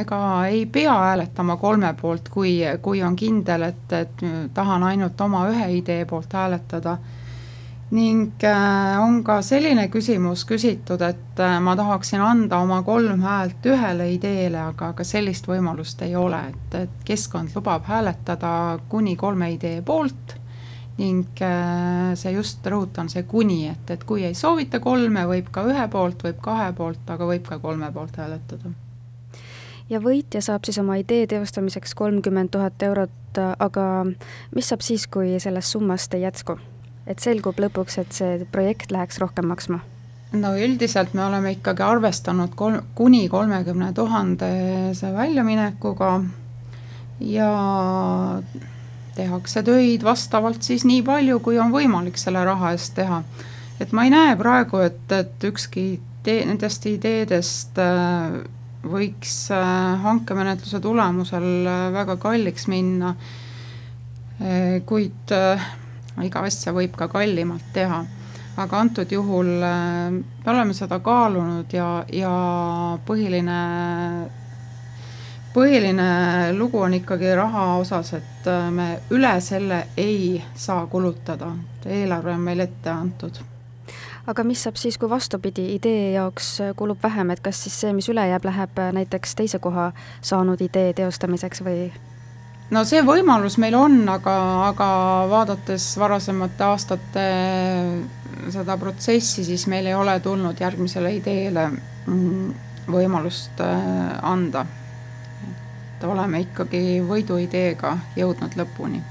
ega 0.00 0.20
ei 0.48 0.64
pea 0.72 0.94
hääletama 0.94 1.56
kolme 1.60 1.92
poolt, 2.00 2.30
kui, 2.32 2.58
kui 2.82 3.02
on 3.02 3.16
kindel, 3.16 3.68
et, 3.70 3.92
et 3.92 4.24
tahan 4.54 4.86
ainult 4.86 5.20
oma 5.20 5.46
ühe 5.50 5.70
idee 5.80 6.04
poolt 6.08 6.32
hääletada. 6.32 6.98
ning 7.90 8.42
äh, 8.42 8.96
on 8.98 9.20
ka 9.24 9.42
selline 9.46 9.84
küsimus 9.88 10.42
küsitud, 10.44 11.02
et 11.06 11.40
äh, 11.40 11.60
ma 11.62 11.76
tahaksin 11.76 12.20
anda 12.20 12.58
oma 12.58 12.80
kolm 12.82 13.20
häält 13.22 13.66
ühele 13.66 14.08
ideele, 14.10 14.58
aga, 14.58 14.88
aga 14.88 15.04
sellist 15.04 15.46
võimalust 15.46 16.02
ei 16.02 16.16
ole, 16.16 16.40
et, 16.50 16.74
et 16.74 17.04
keskkond 17.04 17.54
lubab 17.54 17.86
hääletada 17.86 18.78
kuni 18.88 19.14
kolme 19.16 19.52
idee 19.54 19.82
poolt 19.82 20.34
ning 20.98 21.42
äh, 21.44 22.14
see 22.16 22.32
just, 22.32 22.64
rõhutan, 22.64 23.10
see 23.12 23.26
kuni, 23.28 23.66
et, 23.68 23.90
et 23.92 24.04
kui 24.08 24.24
ei 24.24 24.34
soovita 24.34 24.80
kolme, 24.80 25.26
võib 25.28 25.50
ka 25.52 25.66
ühe 25.68 25.86
poolt, 25.92 26.24
võib 26.24 26.40
kahe 26.44 26.70
poolt, 26.76 27.02
aga 27.12 27.28
võib 27.28 27.44
ka 27.48 27.58
kolme 27.60 27.90
poolt 27.92 28.16
hääletada. 28.16 28.72
ja 29.90 30.00
võitja 30.00 30.40
saab 30.42 30.64
siis 30.64 30.78
oma 30.82 30.96
idee 31.02 31.26
teostamiseks 31.30 31.94
kolmkümmend 31.94 32.54
tuhat 32.54 32.82
eurot, 32.82 33.42
aga 33.58 34.06
mis 34.54 34.72
saab 34.72 34.80
siis, 34.86 35.06
kui 35.06 35.36
sellest 35.40 35.76
summast 35.76 36.14
ei 36.14 36.24
jätku? 36.24 36.56
et 37.06 37.20
selgub 37.22 37.60
lõpuks, 37.60 38.00
et 38.00 38.16
see 38.16 38.46
projekt 38.52 38.90
läheks 38.90 39.20
rohkem 39.22 39.52
maksma? 39.52 39.82
no 40.32 40.54
üldiselt 40.58 41.12
me 41.14 41.24
oleme 41.26 41.52
ikkagi 41.58 41.84
arvestanud 41.84 42.56
kolm, 42.56 42.80
kuni 42.94 43.28
kolmekümne 43.28 43.92
tuhandese 43.94 45.12
väljaminekuga 45.14 46.10
ja 47.20 47.50
tehakse 49.16 49.62
töid 49.66 50.04
vastavalt 50.04 50.62
siis 50.62 50.84
nii 50.84 51.02
palju, 51.06 51.40
kui 51.40 51.58
on 51.58 51.72
võimalik 51.74 52.18
selle 52.20 52.44
raha 52.44 52.74
eest 52.76 52.94
teha. 52.98 53.22
et 53.80 53.92
ma 53.92 54.04
ei 54.04 54.12
näe 54.12 54.36
praegu, 54.36 54.80
et, 54.84 55.12
et 55.12 55.44
ükski 55.50 55.86
idee, 56.26 56.44
nendest 56.48 56.86
ideedest 56.90 57.78
äh, 57.78 58.40
võiks 58.86 59.34
äh, 59.54 60.02
hankemenetluse 60.02 60.80
tulemusel 60.82 61.66
äh, 61.66 61.88
väga 61.94 62.16
kalliks 62.22 62.66
minna, 62.70 63.16
kuid 64.84 65.30
iga 65.32 66.40
asja 66.44 66.74
võib 66.76 66.92
ka 66.92 67.06
kallimalt 67.08 67.70
teha. 67.72 68.02
aga 68.60 68.80
antud 68.80 69.08
juhul 69.12 69.48
me 69.62 70.50
oleme 70.52 70.74
seda 70.76 70.98
kaalunud 71.00 71.72
ja, 71.72 72.04
ja 72.12 72.32
põhiline 73.08 73.56
põhiline 75.56 76.52
lugu 76.56 76.82
on 76.84 76.94
ikkagi 76.98 77.32
raha 77.36 77.66
osas, 77.80 78.12
et 78.18 78.48
äh, 78.50 78.70
me 78.72 78.88
üle 79.14 79.32
selle 79.40 79.86
ei 79.96 80.42
saa 80.54 80.86
kulutada, 80.92 81.52
et 81.78 81.86
eelarve 82.00 82.34
on 82.36 82.42
meil 82.44 82.60
ette 82.66 82.92
antud. 82.92 83.40
aga 84.26 84.44
mis 84.44 84.64
saab 84.66 84.76
siis, 84.76 84.98
kui 84.98 85.08
vastupidi, 85.10 85.68
idee 85.76 86.12
jaoks 86.16 86.50
kulub 86.76 87.00
vähem, 87.02 87.30
et 87.30 87.40
kas 87.40 87.62
siis 87.64 87.80
see, 87.80 87.94
mis 87.96 88.08
üle 88.12 88.26
jääb, 88.28 88.44
läheb 88.44 88.82
näiteks 88.98 89.34
teise 89.38 89.62
koha 89.62 89.92
saanud 90.20 90.60
idee 90.60 90.92
teostamiseks 90.98 91.64
või? 91.64 91.88
no 92.70 92.84
see 92.84 93.00
võimalus 93.06 93.56
meil 93.62 93.78
on, 93.78 94.00
aga, 94.12 94.36
aga 94.68 94.88
vaadates 95.30 95.92
varasemate 95.98 96.68
aastate 96.68 97.28
seda 98.52 98.76
protsessi, 98.76 99.44
siis 99.46 99.66
meil 99.72 99.86
ei 99.88 99.94
ole 99.94 100.18
tulnud 100.20 100.60
järgmisele 100.60 101.14
ideele 101.16 101.70
mm, 101.70 102.50
võimalust 102.92 103.62
äh, 103.64 104.18
anda 104.22 104.66
oleme 106.06 106.40
ikkagi 106.40 107.02
võiduideega 107.08 107.96
jõudnud 108.16 108.56
lõpuni. 108.56 109.02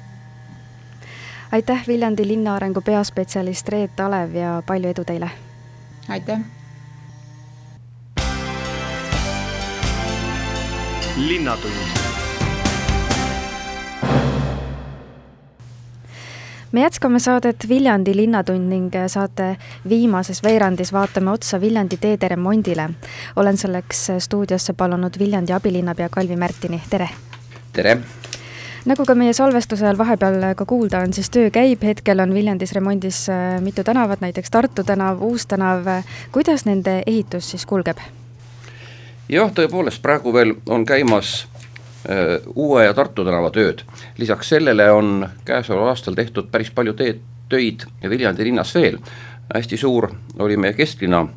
aitäh, 1.52 1.88
Viljandi 1.88 2.28
linnaarengu 2.28 2.82
peaspetsialist 2.82 3.70
Reet 3.70 4.00
Alev 4.00 4.36
ja 4.36 4.62
palju 4.66 4.90
edu 4.90 5.04
teile! 5.04 5.30
aitäh! 6.10 6.40
linnatund 11.16 12.05
me 16.76 16.82
jätkame 16.82 17.20
saadet 17.20 17.70
Viljandi 17.70 18.16
Linnatund 18.16 18.68
ning 18.68 18.96
saate 19.08 19.54
viimases 19.90 20.42
veerandis 20.44 20.92
vaatame 20.92 21.32
otsa 21.32 21.62
Viljandi 21.62 21.98
teede 22.02 22.28
remondile. 22.28 22.90
olen 23.36 23.58
selleks 23.58 24.08
stuudiosse 24.20 24.74
palunud 24.74 25.20
Viljandi 25.20 25.54
abilinnapea 25.54 26.10
Kalvi 26.10 26.36
Märtini, 26.36 26.82
tere! 26.90 27.10
tere! 27.74 27.98
nagu 28.86 29.06
ka 29.06 29.16
meie 29.16 29.34
salvestuse 29.34 29.86
ajal 29.86 29.98
vahepeal 29.98 30.52
ka 30.56 30.66
kuulda 30.66 31.00
on, 31.00 31.14
siis 31.14 31.30
töö 31.30 31.50
käib, 31.50 31.84
hetkel 31.84 32.20
on 32.20 32.34
Viljandis 32.34 32.76
remondis 32.76 33.24
äh, 33.30 33.62
mitu 33.62 33.84
tänavat, 33.84 34.22
näiteks 34.22 34.52
Tartu 34.52 34.84
tänav, 34.84 35.24
Uus 35.24 35.48
tänav, 35.48 35.88
kuidas 36.32 36.66
nende 36.66 37.04
ehitus 37.08 37.56
siis 37.56 37.66
kulgeb? 37.66 38.04
jah, 39.30 39.52
tõepoolest, 39.52 40.02
praegu 40.02 40.34
veel 40.34 40.58
on 40.68 40.86
käimas 40.86 41.46
Äh, 41.55 41.55
Uue 42.56 42.86
ja 42.86 42.94
Tartu 42.94 43.24
tänava 43.26 43.50
tööd. 43.50 43.82
lisaks 44.18 44.50
sellele 44.50 44.92
on 44.92 45.30
käesoleval 45.46 45.90
aastal 45.90 46.14
tehtud 46.14 46.52
päris 46.52 46.70
palju 46.72 46.94
teed, 46.94 47.22
töid 47.50 47.86
Viljandi 48.04 48.44
linnas 48.44 48.76
veel. 48.76 48.98
hästi 49.54 49.78
suur 49.78 50.10
oli 50.40 50.58
meie 50.58 50.74
kesklinna 50.74 51.28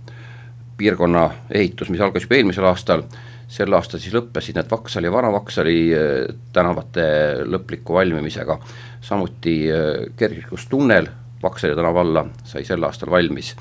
piirkonna 0.76 1.30
ehitus, 1.50 1.90
mis 1.90 2.00
algas 2.00 2.22
juba 2.22 2.36
eelmisel 2.36 2.64
aastal, 2.64 3.02
sel 3.48 3.72
aastal 3.72 4.00
siis 4.00 4.14
lõppesid 4.14 4.56
need 4.56 4.70
Vaksali 4.70 5.12
Vana-Vaksali 5.12 5.78
äh, 5.94 6.36
tänavate 6.52 7.04
lõpliku 7.44 7.98
valmimisega. 7.98 8.58
samuti 9.00 9.72
äh, 9.72 10.14
kergliiklustunnel 10.16 11.08
Vaksali 11.42 11.74
tänava 11.74 12.00
alla 12.00 12.26
sai 12.44 12.64
sel 12.64 12.84
aastal 12.84 13.10
valmis. 13.10 13.54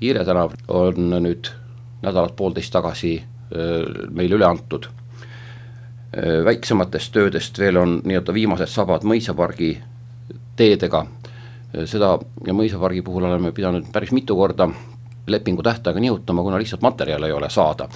Hiire 0.00 0.24
tänav 0.24 0.52
on 0.68 1.10
nüüd 1.10 1.50
nädalat-poolteist 2.02 2.72
tagasi 2.72 3.18
meile 4.14 4.36
üle 4.36 4.44
antud 4.46 4.86
Äh, 4.86 4.97
väiksematest 6.44 7.12
töödest 7.12 7.58
veel 7.58 7.76
on 7.76 7.98
nii-öelda 8.04 8.32
viimased 8.32 8.70
sabad 8.72 9.04
mõisapargi 9.04 9.74
teedega, 10.58 11.04
äh, 11.04 11.86
seda 11.86 12.16
ja 12.46 12.54
mõisapargi 12.54 13.02
puhul 13.04 13.28
oleme 13.28 13.52
pidanud 13.52 13.90
päris 13.92 14.12
mitu 14.12 14.36
korda 14.36 14.68
lepingu 15.28 15.62
tähtaega 15.62 16.00
nihutama, 16.00 16.42
kuna 16.42 16.58
lihtsalt 16.58 16.82
materjale 16.82 17.26
ei 17.26 17.32
ole 17.32 17.50
saada. 17.50 17.88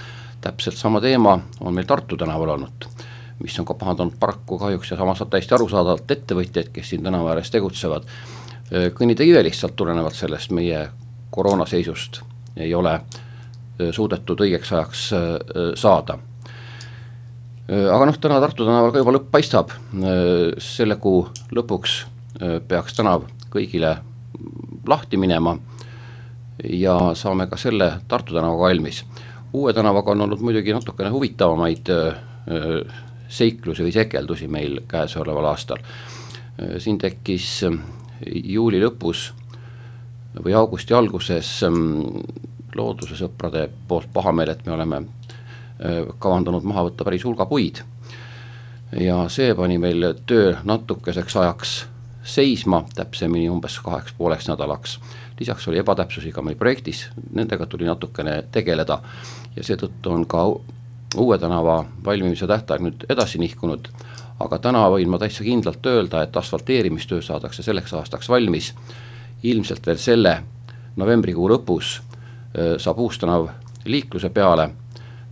täpselt 0.43 0.77
sama 0.77 1.01
teema 1.01 1.41
on 1.61 1.75
meil 1.75 1.87
Tartu 1.87 2.17
tänaval 2.17 2.49
olnud, 2.49 2.85
mis 3.39 3.59
on 3.59 3.65
ka 3.65 3.75
pahandanud 3.75 4.17
paraku 4.21 4.59
kahjuks 4.59 4.91
ja 4.91 4.97
samas 4.97 5.23
täiesti 5.31 5.55
arusaadavalt 5.55 6.11
ettevõtjaid, 6.11 6.73
kes 6.73 6.89
siin 6.91 7.03
tänava 7.03 7.31
ääres 7.31 7.51
tegutsevad. 7.51 8.03
Äh, 8.75 8.91
kõnnitee 8.95 9.43
lihtsalt 9.43 9.77
tulenevalt 9.77 10.15
sellest 10.15 10.51
meie 10.51 10.89
koroonaseisust 11.31 12.21
ei 12.57 12.75
ole 12.75 13.01
suudetud 13.93 14.41
õigeks 14.41 14.73
ajaks 14.73 15.07
saada 15.75 16.19
Äh, 16.19 16.32
aga 17.69 18.07
noh, 18.09 18.17
täna 18.19 18.41
Tartu 18.43 18.67
tänaval 18.67 18.93
ka 18.93 19.03
juba 19.03 19.15
lõpp 19.17 19.29
paistab, 19.35 19.71
äh, 19.71 20.55
selle 20.63 20.97
kuu 21.03 21.27
lõpuks 21.55 21.99
äh, 22.43 22.57
peaks 22.69 22.97
tänav 22.99 23.29
kõigile 23.53 23.97
lahti 24.89 25.21
minema 25.21 25.55
ja 26.69 26.97
saame 27.19 27.47
ka 27.51 27.59
selle 27.61 27.93
Tartu 28.09 28.35
tänavaga 28.35 28.69
valmis. 28.69 29.05
uue 29.53 29.73
tänavaga 29.73 30.11
on 30.11 30.21
olnud 30.27 30.41
muidugi 30.41 30.73
natukene 30.73 31.11
huvitavamaid 31.11 31.91
seiklusi 33.29 33.85
või 33.85 33.93
sekeldusi 33.93 34.49
meil 34.49 34.81
käesoleval 34.89 35.45
aastal. 35.53 35.79
siin 36.79 36.99
tekkis 36.99 37.65
juuli 38.27 38.81
lõpus 38.81 39.33
või 40.45 40.55
augusti 40.55 40.95
alguses 40.95 41.61
loodusesõprade 42.75 43.69
poolt 43.89 44.09
pahameel, 44.13 44.51
et 44.51 44.67
me 44.67 44.73
oleme 44.73 45.03
kavandanud 46.19 46.63
maha 46.63 46.87
võtta 46.89 47.05
päris 47.05 47.25
hulga 47.25 47.47
puid. 47.47 47.83
Ja 49.01 49.25
see 49.33 49.55
pani 49.55 49.79
meil 49.83 50.05
töö 50.27 50.55
natukeseks 50.65 51.37
ajaks 51.37 51.73
seisma, 52.23 52.85
täpsemini 52.95 53.49
umbes 53.51 53.79
kaheks 53.83 54.13
pooleks 54.19 54.49
nädalaks. 54.49 55.01
lisaks 55.41 55.69
oli 55.69 55.79
ebatäpsusi 55.79 56.33
ka 56.33 56.43
meil 56.43 56.57
projektis, 56.57 57.09
nendega 57.33 57.67
tuli 57.67 57.85
natukene 57.85 58.45
tegeleda. 58.53 59.01
Ja 59.57 59.65
seetõttu 59.65 60.11
on 60.13 60.27
ka 60.27 60.45
Uue 61.17 61.39
tänava 61.39 61.85
valmimise 62.05 62.47
tähtaeg 62.47 62.81
nüüd 62.81 63.03
edasi 63.13 63.37
nihkunud, 63.39 63.89
aga 64.41 64.59
täna 64.59 64.87
võin 64.89 65.11
ma 65.13 65.19
täitsa 65.21 65.45
kindlalt 65.45 65.87
öelda, 65.87 66.23
et 66.23 66.37
asfalteerimistöö 66.37 67.21
saadakse 67.21 67.63
selleks 67.63 67.93
aastaks 67.93 68.29
valmis, 68.33 68.71
ilmselt 69.43 69.87
veel 69.87 70.01
selle 70.01 70.33
novembrikuu 70.97 71.51
lõpus 71.53 71.99
saab 72.79 72.99
uus 73.05 73.19
tänav 73.21 73.51
liikluse 73.85 74.31
peale 74.33 74.71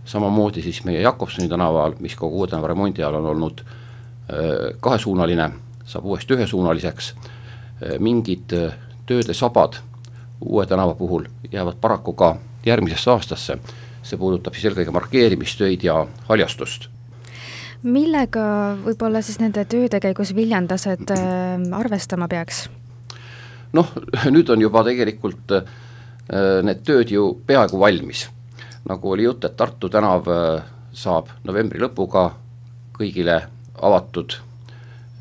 samamoodi 0.05 0.61
siis 0.61 0.83
meie 0.85 1.01
Jakobsoni 1.01 1.49
tänaval, 1.49 1.95
mis 1.99 2.15
kogu 2.15 2.39
Uue 2.39 2.47
tänava 2.47 2.67
remondi 2.67 3.03
ajal 3.03 3.15
on 3.15 3.25
olnud 3.25 3.61
äh, 3.61 4.77
kahesuunaline, 4.79 5.51
saab 5.85 6.05
uuesti 6.05 6.33
ühesuunaliseks, 6.33 7.13
äh, 7.15 7.99
mingid 7.99 8.53
äh, 8.53 8.73
tööde 9.05 9.33
sabad 9.33 9.81
Uue 10.41 10.65
tänava 10.65 10.95
puhul 10.97 11.27
jäävad 11.51 11.77
paraku 11.81 12.13
ka 12.13 12.35
järgmisesse 12.65 13.11
aastasse, 13.11 13.59
see 14.03 14.17
puudutab 14.17 14.55
siis 14.57 14.65
eelkõige 14.69 14.93
markeerimistöid 14.95 15.83
ja 15.85 15.99
haljastust. 16.29 16.87
Millega 17.83 18.43
võib-olla 18.81 19.21
siis 19.25 19.39
nende 19.41 19.63
tööde 19.69 19.99
käigus 20.01 20.35
viljandlased 20.37 21.13
äh, 21.13 21.55
arvestama 21.77 22.27
peaks? 22.27 22.67
noh, 23.73 23.87
nüüd 24.33 24.49
on 24.49 24.61
juba 24.61 24.83
tegelikult 24.83 25.53
äh, 25.55 25.65
need 26.65 26.81
tööd 26.87 27.13
ju 27.13 27.33
peaaegu 27.47 27.79
valmis 27.79 28.27
nagu 28.89 29.11
oli 29.11 29.23
jutt, 29.23 29.45
et 29.45 29.57
Tartu 29.57 29.89
tänav 29.89 30.27
äh, 30.27 30.63
saab 30.93 31.29
novembri 31.43 31.81
lõpuga 31.81 32.29
kõigile 32.97 33.37
avatud, 33.81 34.37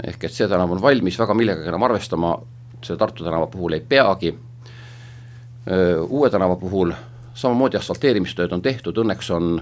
ehk 0.05 0.25
et 0.25 0.35
see 0.35 0.49
tänav 0.49 0.73
on 0.73 0.83
valmis, 0.83 1.19
väga 1.21 1.37
millegagi 1.37 1.69
enam 1.73 1.85
arvestama 1.89 2.35
selle 2.81 2.99
Tartu 2.99 3.25
tänava 3.25 3.51
puhul 3.53 3.77
ei 3.77 3.85
peagi, 3.85 4.33
äh, 5.69 6.01
Uue 6.09 6.31
tänava 6.31 6.57
puhul 6.57 6.95
samamoodi 7.35 7.79
asfalteerimistööd 7.81 8.53
on 8.53 8.63
tehtud, 8.63 8.97
õnneks 8.97 9.31
on 9.37 9.61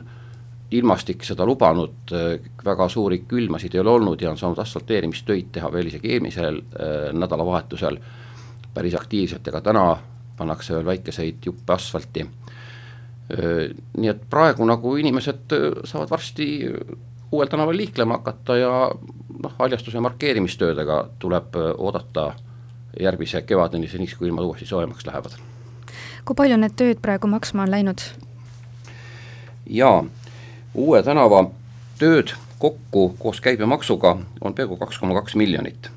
ilmastik 0.70 1.24
seda 1.24 1.46
lubanud, 1.48 2.12
äh, 2.12 2.38
väga 2.64 2.88
suuri 2.88 3.22
külmasid 3.28 3.74
ei 3.74 3.82
ole 3.82 3.96
olnud 3.98 4.22
ja 4.22 4.30
on 4.30 4.38
saanud 4.38 4.58
asfalteerimistöid 4.62 5.50
teha 5.52 5.72
veel 5.72 5.90
isegi 5.90 6.12
eelmisel 6.12 6.62
nädalavahetusel 7.12 7.98
päris 8.74 8.94
aktiivselt, 8.94 9.48
ega 9.48 9.61
täna 9.64 9.84
pannakse 10.38 10.74
veel 10.76 10.87
väikeseid 10.87 11.46
juppe 11.46 11.72
asfalti 11.74 12.26
nii 13.29 14.09
et 14.09 14.21
praegu 14.31 14.64
nagu 14.64 14.95
inimesed 14.97 15.53
saavad 15.85 16.11
varsti 16.11 16.47
uuel 17.33 17.49
tänaval 17.49 17.77
liiklema 17.77 18.17
hakata 18.17 18.57
ja 18.57 18.91
noh, 19.43 19.55
haljastuse 19.59 20.01
markeerimistöödega 20.01 21.09
tuleb 21.19 21.57
oodata 21.79 22.33
järgmise 23.01 23.43
kevadeni, 23.43 23.88
seniks 23.88 24.14
kui 24.14 24.29
ilmad 24.29 24.45
uuesti 24.45 24.67
soojemaks 24.67 25.07
lähevad. 25.07 25.37
kui 26.25 26.37
palju 26.37 26.57
need 26.57 26.77
tööd 26.77 27.01
praegu 27.03 27.27
maksma 27.27 27.62
on 27.62 27.71
läinud? 27.71 28.01
jaa, 29.67 30.05
Uue 30.75 31.03
tänava 31.03 31.51
tööd 31.99 32.33
kokku 32.59 33.14
koos 33.19 33.41
käibemaksuga 33.41 34.17
on 34.41 34.55
peaaegu 34.55 34.77
kaks 34.77 34.99
koma 34.99 35.14
kaks 35.14 35.35
miljonit. 35.37 35.91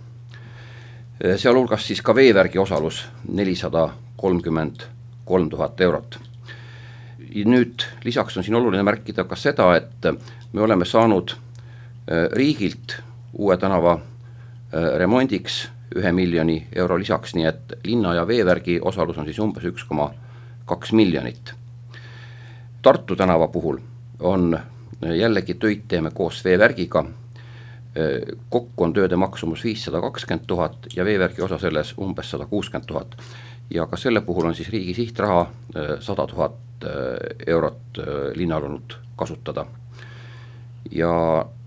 sealhulgas 1.35 1.87
siis 1.87 2.01
ka 2.01 2.15
veevärgi 2.15 2.57
osalus 2.57 3.05
nelisada 3.27 3.89
kolmkümmend 4.17 4.83
kolm 5.25 5.49
tuhat 5.49 5.81
eurot 5.81 6.19
nüüd 7.45 7.85
lisaks 8.03 8.37
on 8.37 8.43
siin 8.43 8.55
oluline 8.55 8.83
märkida 8.83 9.23
ka 9.27 9.35
seda, 9.39 9.69
et 9.75 10.07
me 10.53 10.61
oleme 10.61 10.85
saanud 10.85 11.33
äh, 11.33 12.27
riigilt 12.31 12.97
uue 13.33 13.57
tänava 13.57 13.93
äh, 13.97 14.97
remondiks 14.99 15.63
ühe 15.95 16.11
miljoni 16.15 16.67
euro 16.75 16.97
lisaks, 16.99 17.35
nii 17.35 17.47
et 17.47 17.73
linna 17.83 18.13
ja 18.15 18.27
veevärgi 18.27 18.79
osalus 18.81 19.17
on 19.19 19.27
siis 19.27 19.39
umbes 19.43 19.65
üks 19.67 19.83
koma 19.87 20.11
kaks 20.65 20.93
miljonit. 20.95 21.53
Tartu 22.81 23.15
tänava 23.15 23.47
puhul 23.47 23.79
on 24.19 24.53
äh, 24.55 25.15
jällegi 25.17 25.55
töid 25.59 25.87
teeme 25.87 26.11
koos 26.13 26.43
veevärgiga, 26.45 27.05
kokku 28.49 28.85
on 28.85 28.93
tööde 28.95 29.17
maksumus 29.19 29.65
viissada 29.67 29.99
kakskümmend 29.99 30.45
tuhat 30.47 30.85
ja 30.95 31.03
veevärgi 31.03 31.43
osa 31.43 31.57
selles 31.59 31.89
umbes 31.99 32.29
sada 32.31 32.45
kuuskümmend 32.47 32.87
tuhat. 32.87 33.17
Ja 33.73 33.85
ka 33.87 33.97
selle 33.97 34.21
puhul 34.21 34.45
on 34.45 34.55
siis 34.55 34.69
riigi 34.69 34.93
sihtraha 34.93 35.45
sada 35.99 36.27
tuhat 36.27 36.53
äh, 36.83 36.91
eurot 37.47 37.99
äh, 37.99 38.05
linnal 38.35 38.63
olnud 38.63 38.93
kasutada. 39.15 39.65
ja 40.91 41.11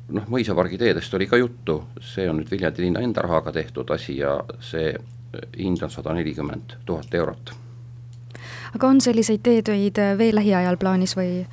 noh, 0.08 0.24
mõisapargi 0.28 0.78
teedest 0.78 1.14
oli 1.14 1.26
ka 1.26 1.36
juttu, 1.36 1.84
see 2.00 2.28
on 2.30 2.40
nüüd 2.40 2.50
Viljandi 2.50 2.82
linna 2.82 3.00
enda 3.00 3.22
rahaga 3.22 3.52
tehtud 3.52 3.90
asi 3.90 4.18
ja 4.18 4.36
see 4.60 4.90
äh, 4.90 5.46
hind 5.58 5.82
on 5.82 5.90
sada 5.90 6.14
nelikümmend 6.14 6.76
tuhat 6.86 7.14
eurot. 7.14 7.54
aga 8.74 8.88
on 8.88 9.00
selliseid 9.00 9.40
teetöid 9.42 10.02
veel 10.18 10.36
lähiajal 10.36 10.76
plaanis 10.76 11.16
või 11.16 11.46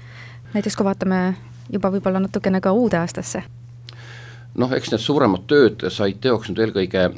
näiteks 0.54 0.76
kui 0.76 0.86
vaatame 0.86 1.24
juba 1.72 1.92
võib-olla 1.92 2.20
natukene 2.20 2.62
ka 2.62 2.72
uude 2.72 2.98
aastasse? 2.98 3.44
noh, 4.56 4.74
eks 4.74 4.92
need 4.92 5.02
suuremad 5.02 5.48
tööd 5.48 5.88
said 5.90 6.20
teoks 6.20 6.50
nüüd 6.50 6.60
eelkõige 6.60 7.10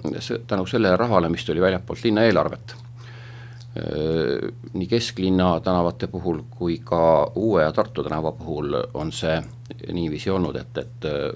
tänu 0.47 0.65
sellele 0.69 0.97
rahale, 0.97 1.29
mis 1.29 1.45
tuli 1.45 1.61
väljapoolt 1.61 2.03
linna 2.03 2.29
eelarvet 2.29 2.75
Äh, 2.75 2.92
nii 4.73 4.87
kesklinna 4.87 5.59
tänavate 5.59 6.07
puhul 6.07 6.43
kui 6.49 6.77
ka 6.85 7.31
Uue 7.35 7.63
ja 7.63 7.71
Tartu 7.73 8.03
tänava 8.03 8.31
puhul 8.31 8.75
on 8.93 9.11
see 9.11 9.41
niiviisi 9.91 10.29
olnud, 10.29 10.55
et, 10.55 10.77
et 10.77 11.05
äh, 11.09 11.33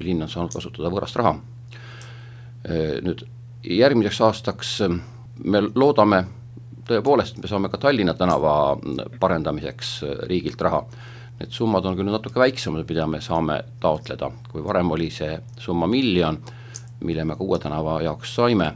linn 0.00 0.22
on 0.22 0.30
saanud 0.30 0.54
kasutada 0.54 0.90
võõrast 0.92 1.18
raha. 1.18 1.34
Äh, 1.34 3.00
nüüd 3.02 3.24
järgmiseks 3.66 4.20
aastaks 4.22 4.74
me 5.44 5.62
loodame 5.74 6.22
tõepoolest, 6.88 7.40
me 7.42 7.50
saame 7.50 7.70
ka 7.72 7.80
Tallinna 7.82 8.14
tänava 8.14 8.78
parendamiseks 9.20 9.96
riigilt 10.30 10.62
raha. 10.62 10.84
Need 11.38 11.50
summad 11.54 11.86
on 11.86 11.98
küll 11.98 12.10
natuke 12.10 12.38
väiksemad, 12.40 12.86
mida 12.86 13.06
me 13.06 13.20
saame 13.22 13.60
taotleda, 13.82 14.30
kui 14.50 14.62
varem 14.62 14.94
oli 14.94 15.10
see 15.10 15.40
summa 15.58 15.86
miljon, 15.90 16.38
mille 17.02 17.26
me 17.26 17.34
ka 17.34 17.42
Uue 17.42 17.58
tänava 17.62 17.98
jaoks 18.06 18.34
saime 18.38 18.72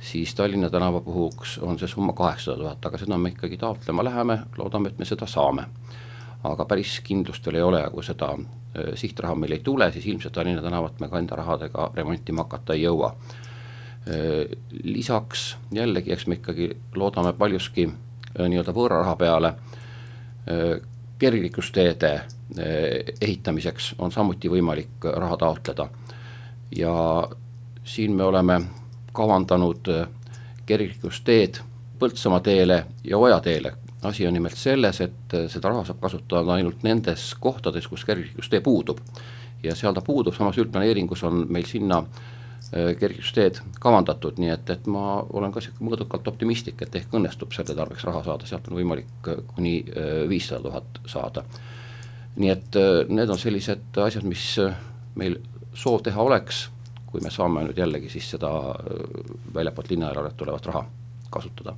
siis 0.00 0.34
Tallinna 0.34 0.70
tänava 0.70 1.00
puhuks 1.00 1.58
on 1.58 1.78
see 1.78 1.88
summa 1.88 2.12
kaheksasada 2.12 2.62
tuhat, 2.62 2.86
aga 2.86 2.98
seda 2.98 3.18
me 3.18 3.32
ikkagi 3.32 3.56
taotlema 3.56 4.04
läheme, 4.04 4.38
loodame, 4.58 4.88
et 4.88 4.98
me 4.98 5.04
seda 5.04 5.26
saame. 5.26 5.66
aga 6.44 6.64
päris 6.64 7.00
kindlust 7.02 7.46
veel 7.46 7.56
ei 7.56 7.62
ole 7.62 7.80
ja 7.80 7.90
kui 7.90 8.04
seda 8.04 8.28
äh, 8.30 8.92
sihtraha 8.94 9.34
meil 9.34 9.52
ei 9.56 9.58
tule, 9.64 9.88
siis 9.92 10.06
ilmselt 10.06 10.32
Tallinna 10.32 10.62
tänavat 10.62 11.00
me 11.00 11.08
ka 11.08 11.18
enda 11.18 11.36
rahadega 11.36 11.90
remontima 11.94 12.44
hakata 12.44 12.74
ei 12.74 12.82
jõua. 12.82 13.16
Äh, 14.06 14.44
lisaks 14.82 15.56
jällegi, 15.72 16.12
eks 16.12 16.26
me 16.26 16.38
ikkagi 16.38 16.70
loodame 16.94 17.32
paljuski 17.32 17.88
äh, 17.88 18.48
nii-öelda 18.48 18.72
võõra 18.72 19.02
raha 19.02 19.16
peale, 19.16 19.54
kergliiklusteede 21.18 22.10
ehitamiseks 23.20 23.96
on 23.98 24.12
samuti 24.14 24.46
võimalik 24.46 25.02
raha 25.02 25.36
taotleda 25.36 25.88
ja 26.70 26.92
siin 27.84 28.12
me 28.12 28.22
oleme 28.22 28.60
kavandanud 29.16 29.90
äh, 29.92 30.06
kergliiklusteed 30.66 31.62
Põltsamaa 31.96 32.42
teele 32.44 32.82
ja 33.04 33.18
Oja 33.18 33.40
teele. 33.40 33.72
asi 34.02 34.26
on 34.26 34.34
nimelt 34.36 34.54
selles, 34.54 35.00
et 35.00 35.34
äh, 35.34 35.46
seda 35.50 35.72
raha 35.72 35.84
saab 35.88 36.00
kasutada 36.00 36.52
ainult 36.54 36.82
nendes 36.84 37.30
kohtades, 37.40 37.88
kus 37.88 38.04
kergliiklustee 38.04 38.60
puudub. 38.60 39.00
ja 39.62 39.74
seal 39.74 39.94
ta 39.94 40.00
puudub, 40.00 40.34
samas 40.34 40.58
üldplaneeringus 40.58 41.24
on 41.24 41.46
meil 41.48 41.64
sinna 41.64 42.02
äh, 42.02 42.92
kergliiklusteed 43.00 43.62
kavandatud, 43.80 44.38
nii 44.38 44.52
et, 44.52 44.70
et 44.70 44.86
ma 44.86 45.22
olen 45.32 45.52
ka 45.52 45.64
sihuke 45.64 45.84
mõõdukalt 45.84 46.28
optimistlik, 46.28 46.82
et 46.82 47.00
ehk 47.00 47.16
õnnestub 47.16 47.56
selle 47.56 47.74
tarbeks 47.74 48.04
raha 48.04 48.22
saada, 48.28 48.46
sealt 48.46 48.68
on 48.68 48.76
võimalik 48.76 49.32
kuni 49.54 49.78
viissada 50.28 50.62
tuhat 50.68 51.00
saada. 51.06 51.44
nii 52.36 52.52
et 52.52 52.78
need 53.08 53.30
on 53.32 53.38
sellised 53.40 53.96
asjad, 54.04 54.24
mis 54.28 54.58
meil 55.16 55.40
soov 55.74 56.02
teha 56.04 56.22
oleks 56.22 56.66
kui 57.16 57.24
me 57.24 57.32
saame 57.32 57.62
nüüd 57.64 57.78
jällegi 57.80 58.10
siis 58.12 58.28
seda 58.34 58.50
äh, 58.76 59.04
väljapoolt 59.54 59.90
linnaeelarvet 59.90 60.36
tulevat 60.36 60.66
raha 60.66 60.84
kasutada. 61.32 61.72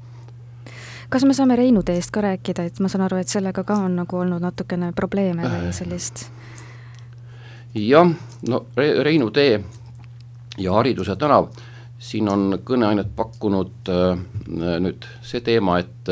kas 1.08 1.24
me 1.24 1.34
saame 1.34 1.56
Reinu 1.56 1.82
teest 1.82 2.10
ka 2.10 2.20
rääkida, 2.20 2.64
et 2.66 2.80
ma 2.80 2.88
saan 2.88 3.04
aru, 3.06 3.20
et 3.22 3.30
sellega 3.30 3.62
ka 3.64 3.76
on 3.86 3.94
nagu 4.00 4.18
olnud 4.18 4.42
natukene 4.42 4.90
probleeme 4.92 5.46
või 5.46 5.68
äh. 5.68 5.74
sellist? 5.76 6.26
jah, 7.74 8.10
no 8.48 8.64
Re 8.76 8.88
Reinu 9.06 9.30
tee 9.30 9.60
ja 10.58 10.72
Hariduse 10.74 11.16
tänav, 11.16 11.52
siin 11.98 12.28
on 12.28 12.58
kõneainet 12.66 13.14
pakkunud 13.16 13.92
äh, 13.94 14.18
nüüd 14.82 15.06
see 15.22 15.40
teema, 15.40 15.78
et 15.78 16.10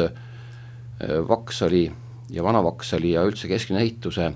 Vaksali 1.28 1.82
ja 2.32 2.44
Vana-Vaksali 2.44 3.10
ja 3.12 3.24
üldse 3.28 3.50
kesklinna 3.50 3.82
ehituse 3.82 4.30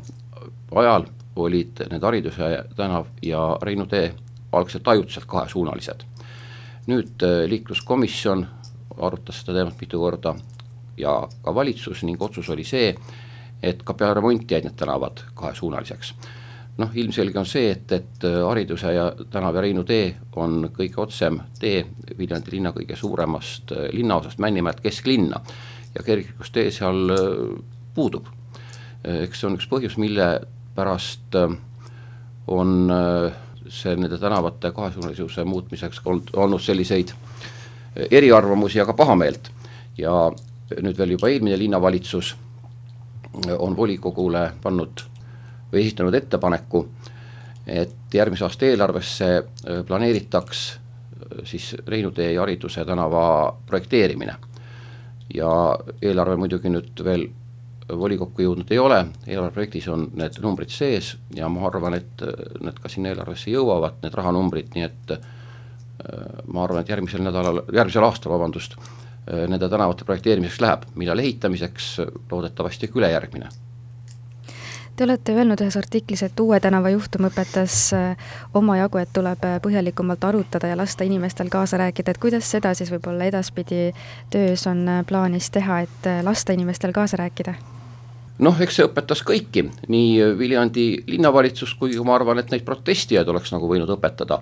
ajal 0.76 1.06
olid 1.36 1.80
need 1.90 2.02
Hariduse 2.02 2.50
tänav 2.76 3.06
ja 3.22 3.44
Reinu 3.62 3.86
tee 3.86 4.10
algselt 4.52 4.88
ajutiselt 4.88 5.26
kahesuunalised. 5.26 6.06
nüüd 6.86 7.22
liikluskomisjon 7.46 8.46
arutas 9.00 9.40
seda 9.40 9.58
teemat 9.58 9.80
mitu 9.80 10.00
korda 10.00 10.34
ja 10.98 11.28
ka 11.42 11.54
valitsus 11.54 12.02
ning 12.04 12.22
otsus 12.22 12.48
oli 12.50 12.64
see, 12.64 12.94
et 13.62 13.82
ka 13.84 13.94
peale 13.94 14.18
remonti 14.18 14.54
jäid 14.54 14.68
need 14.68 14.76
tänavad 14.76 15.24
kahesuunaliseks. 15.34 16.14
noh, 16.80 16.90
ilmselge 16.94 17.38
on 17.38 17.46
see, 17.46 17.70
et, 17.70 17.92
et 17.92 18.24
Hariduse 18.46 18.92
ja 18.94 19.10
tänav 19.30 19.54
ja 19.58 19.60
Reinu 19.60 19.82
tee 19.84 20.14
on 20.40 20.70
kõige 20.72 21.02
otsem 21.02 21.40
tee 21.60 21.82
Viljandi 22.18 22.54
linna 22.54 22.72
kõige 22.72 22.96
suuremast 22.96 23.74
linnaosast 23.92 24.38
Männimäelt 24.38 24.80
kesklinna 24.80 25.40
ja 25.94 26.02
kergliiklustee 26.02 26.70
seal 26.70 27.12
puudub. 27.94 28.26
eks 29.04 29.40
see 29.40 29.48
on 29.48 29.58
üks 29.58 29.68
põhjus, 29.68 29.98
mille 29.98 30.30
pärast 30.74 31.36
on 32.46 32.88
see 33.70 33.96
nende 33.96 34.18
tänavate 34.18 34.72
kahesuunalisuse 34.74 35.44
muutmiseks 35.44 36.00
olnud, 36.04 36.30
olnud 36.36 36.60
selliseid 36.60 37.12
eriarvamusi 38.10 38.78
ja 38.78 38.86
ka 38.86 38.92
pahameelt 38.98 39.50
ja 39.98 40.30
nüüd 40.82 40.98
veel 40.98 41.16
juba 41.16 41.30
eelmine 41.30 41.58
linnavalitsus 41.58 42.34
on 43.58 43.76
volikogule 43.76 44.50
pannud 44.62 45.04
või 45.70 45.84
esitanud 45.84 46.14
ettepaneku, 46.18 46.84
et 47.66 48.14
järgmise 48.14 48.44
aasta 48.44 48.66
eelarvesse 48.66 49.28
äh, 49.38 49.82
planeeritaks 49.86 50.64
siis 51.44 51.76
Reinu 51.86 52.10
tee 52.10 52.32
ja 52.32 52.40
Hariduse 52.40 52.84
tänava 52.84 53.56
projekteerimine. 53.66 54.36
ja 55.34 55.78
eelarve 56.02 56.34
muidugi 56.36 56.68
nüüd 56.68 57.04
veel 57.06 57.28
volikokku 57.98 58.44
jõudnud 58.44 58.70
ei 58.70 58.78
ole, 58.78 59.00
eelarveprojektis 59.26 59.88
on 59.92 60.08
need 60.18 60.38
numbrid 60.42 60.72
sees 60.74 61.14
ja 61.36 61.48
ma 61.48 61.66
arvan, 61.68 61.98
et 61.98 62.24
äh, 62.26 62.46
need 62.60 62.80
ka 62.82 62.92
sinna 62.92 63.12
eelarvesse 63.12 63.52
jõuavad, 63.52 64.00
need 64.04 64.16
rahanumbrid, 64.16 64.72
nii 64.76 64.88
et 64.88 65.14
ma 66.48 66.62
arvan, 66.64 66.80
et 66.80 66.88
järgmisel 66.88 67.20
nädalal, 67.20 67.58
järgmisel 67.76 68.06
aastal, 68.06 68.32
vabandust, 68.32 68.78
Äh, 69.32 69.48
nende 69.48 69.68
tänavate 69.68 70.04
projekteerimiseks 70.04 70.60
läheb, 70.60 70.82
millal 70.94 71.18
ehitamiseks, 71.18 72.00
loodetavasti 72.30 72.86
ikka 72.86 72.98
ülejärgmine. 72.98 73.48
Te 74.96 75.04
olete 75.04 75.34
öelnud 75.36 75.60
ühes 75.60 75.76
artiklis, 75.76 76.22
et 76.26 76.40
Uue 76.40 76.58
tänava 76.60 76.90
juhtum 76.90 77.28
õpetas 77.28 77.76
äh, 77.96 78.30
omajagu, 78.54 78.98
et 78.98 79.12
tuleb 79.12 79.44
äh, 79.44 79.58
põhjalikumalt 79.62 80.24
arutada 80.24 80.72
ja 80.72 80.76
lasta 80.76 81.04
inimestel 81.04 81.52
kaasa 81.52 81.78
rääkida, 81.84 82.10
et 82.10 82.22
kuidas 82.22 82.48
seda 82.50 82.72
siis 82.74 82.90
võib-olla 82.92 83.28
edaspidi 83.28 83.90
töös 84.32 84.66
on 84.66 84.88
plaanis 85.06 85.50
teha, 85.50 85.82
et 85.84 86.10
lasta 86.24 86.56
inimestel 86.56 86.96
kaasa 86.96 87.20
rääkida? 87.20 87.54
Noh, 88.44 88.56
eks 88.60 88.78
see 88.78 88.88
õpetas 88.88 89.22
kõiki, 89.26 89.66
nii 89.92 90.34
Viljandi 90.38 90.86
linnavalitsust 91.10 91.78
kui 91.80 91.96
ma 92.06 92.16
arvan, 92.16 92.40
et 92.40 92.52
neid 92.52 92.64
protestijaid 92.66 93.28
oleks 93.28 93.52
nagu 93.54 93.68
võinud 93.70 93.90
õpetada 93.96 94.40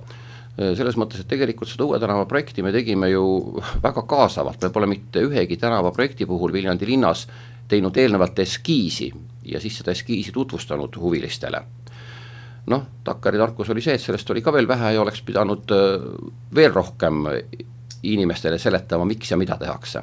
selles 0.58 0.96
mõttes, 0.98 1.22
et 1.22 1.28
tegelikult 1.30 1.70
seda 1.70 1.86
Uue 1.86 2.00
tänava 2.02 2.24
projekti 2.26 2.64
me 2.66 2.72
tegime 2.74 3.12
ju 3.12 3.22
väga 3.82 4.02
kaasavalt, 4.10 4.64
me 4.66 4.72
pole 4.74 4.88
mitte 4.90 5.22
ühegi 5.22 5.56
tänavaprojekti 5.60 6.26
puhul 6.26 6.52
Viljandi 6.52 6.88
linnas 6.88 7.28
teinud 7.70 7.96
eelnevalt 7.96 8.38
eskiisi 8.42 9.12
ja 9.52 9.60
siis 9.62 9.78
seda 9.78 9.94
eskiisi 9.94 10.34
tutvustanud 10.34 10.96
huvilistele. 10.98 11.62
noh, 12.68 12.82
takkari 13.04 13.38
tarkus 13.38 13.70
oli 13.70 13.80
see, 13.80 13.94
et 13.94 14.02
sellest 14.02 14.30
oli 14.30 14.42
ka 14.44 14.52
veel 14.52 14.66
vähe 14.68 14.90
ja 14.92 15.00
oleks 15.00 15.22
pidanud 15.24 15.70
äh, 15.72 16.02
veel 16.54 16.72
rohkem 16.74 17.22
inimestele 18.02 18.58
seletama, 18.58 19.06
miks 19.08 19.30
ja 19.30 19.38
mida 19.40 19.56
tehakse 19.56 20.02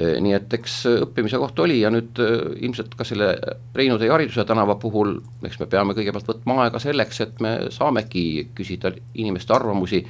nii 0.00 0.32
et 0.32 0.54
eks 0.56 0.74
õppimise 1.04 1.38
koht 1.40 1.58
oli 1.60 1.80
ja 1.82 1.90
nüüd 1.92 2.16
äh, 2.24 2.38
ilmselt 2.64 2.94
ka 2.96 3.04
selle 3.04 3.34
Reinu 3.76 3.98
tee 4.00 4.08
hariduse 4.08 4.46
tänava 4.48 4.78
puhul, 4.80 5.18
eks 5.44 5.58
me 5.60 5.68
peame 5.68 5.96
kõigepealt 5.96 6.30
võtma 6.30 6.56
aega 6.64 6.80
selleks, 6.80 7.20
et 7.20 7.42
me 7.44 7.52
saamegi 7.74 8.48
küsida 8.56 8.94
inimeste 9.20 9.52
arvamusi 9.52 10.00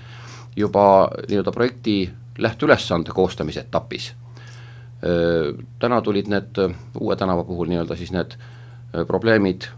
juba 0.57 0.85
nii-öelda 1.26 1.55
projekti 1.55 2.05
lähteülesande 2.38 3.14
koostamise 3.14 3.64
etapis. 3.66 4.12
Äh, 5.03 5.50
täna 5.83 6.00
tulid 6.07 6.31
need 6.31 6.61
uue 7.00 7.16
tänava 7.18 7.44
puhul 7.48 7.72
nii-öelda 7.72 7.98
siis 7.98 8.14
need 8.14 8.38
probleemid, 9.07 9.68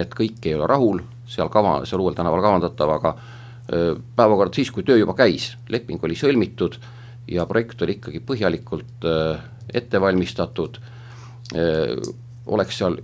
et 0.00 0.12
kõik 0.16 0.46
ei 0.48 0.54
ole 0.56 0.66
rahul 0.68 1.00
seal 1.28 1.50
kava, 1.52 1.82
seal 1.88 2.00
uuel 2.00 2.16
tänaval 2.16 2.40
kavandatavaga, 2.40 3.10
päevakord 4.16 4.56
siis, 4.56 4.70
kui 4.72 4.84
töö 4.84 4.96
juba 4.96 5.12
käis, 5.16 5.50
leping 5.68 6.00
oli 6.04 6.16
sõlmitud 6.16 6.78
ja 7.28 7.44
projekt 7.48 7.84
oli 7.84 7.98
ikkagi 7.98 8.22
põhjalikult 8.24 9.04
ette 9.74 10.00
valmistatud, 10.00 10.78
oleks 12.46 12.78
seal 12.78 12.96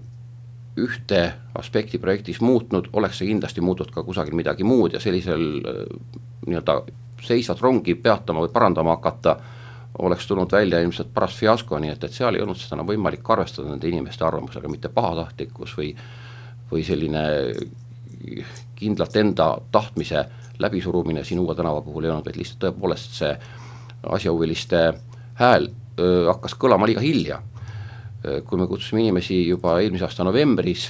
ühte 0.79 1.21
aspekti 1.59 1.99
projektis 1.99 2.41
muutnud, 2.41 2.89
oleks 2.93 3.19
see 3.19 3.29
kindlasti 3.33 3.61
muutnud 3.65 3.91
ka 3.95 4.05
kusagil 4.07 4.37
midagi 4.39 4.65
muud 4.65 4.95
ja 4.95 5.01
sellisel 5.03 5.43
nii-öelda 6.47 6.77
seisvat 7.27 7.61
rongi 7.61 7.97
peatama 7.99 8.45
või 8.45 8.53
parandama 8.55 8.95
hakata, 8.95 9.37
oleks 9.99 10.29
tulnud 10.29 10.53
välja 10.55 10.79
ilmselt 10.85 11.11
paras 11.15 11.35
fiasko, 11.35 11.81
nii 11.83 11.91
et, 11.91 12.05
et 12.07 12.15
seal 12.15 12.37
ei 12.39 12.45
olnud 12.45 12.61
seda 12.61 12.77
enam 12.79 12.87
võimalik 12.93 13.27
arvestada 13.35 13.73
nende 13.73 13.91
inimeste 13.91 14.25
arvamusega, 14.25 14.71
mitte 14.71 14.93
pahatahtlikkus 14.95 15.75
või 15.81 15.93
või 16.71 16.85
selline 16.85 17.23
kindlalt 18.77 19.17
enda 19.17 19.49
tahtmise 19.73 20.25
läbisurumine 20.59 21.25
siin 21.25 21.41
Uue 21.41 21.55
tänava 21.55 21.81
puhul 21.83 22.05
ei 22.05 22.11
olnud, 22.11 22.27
vaid 22.27 22.39
lihtsalt 22.39 22.61
tõepoolest 22.65 23.15
see 23.21 23.31
asjahuviliste 24.03 24.83
hääl 25.39 25.69
hakkas 26.29 26.57
kõlama 26.59 26.89
liiga 26.89 27.05
hilja. 27.05 27.43
kui 28.19 28.59
me 28.59 28.67
kutsusime 28.67 28.99
inimesi 28.99 29.37
juba 29.47 29.77
eelmise 29.79 30.03
aasta 30.03 30.25
novembris 30.27 30.89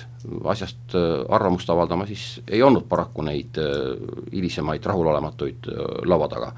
asjast 0.49 0.95
arvamust 1.29 1.69
avaldama, 1.71 2.07
siis 2.09 2.41
ei 2.49 2.63
olnud 2.65 2.87
paraku 2.89 3.23
neid 3.23 3.59
hilisemaid 4.33 4.87
rahulolematuid 4.89 5.69
laua 6.09 6.29
taga. 6.29 6.53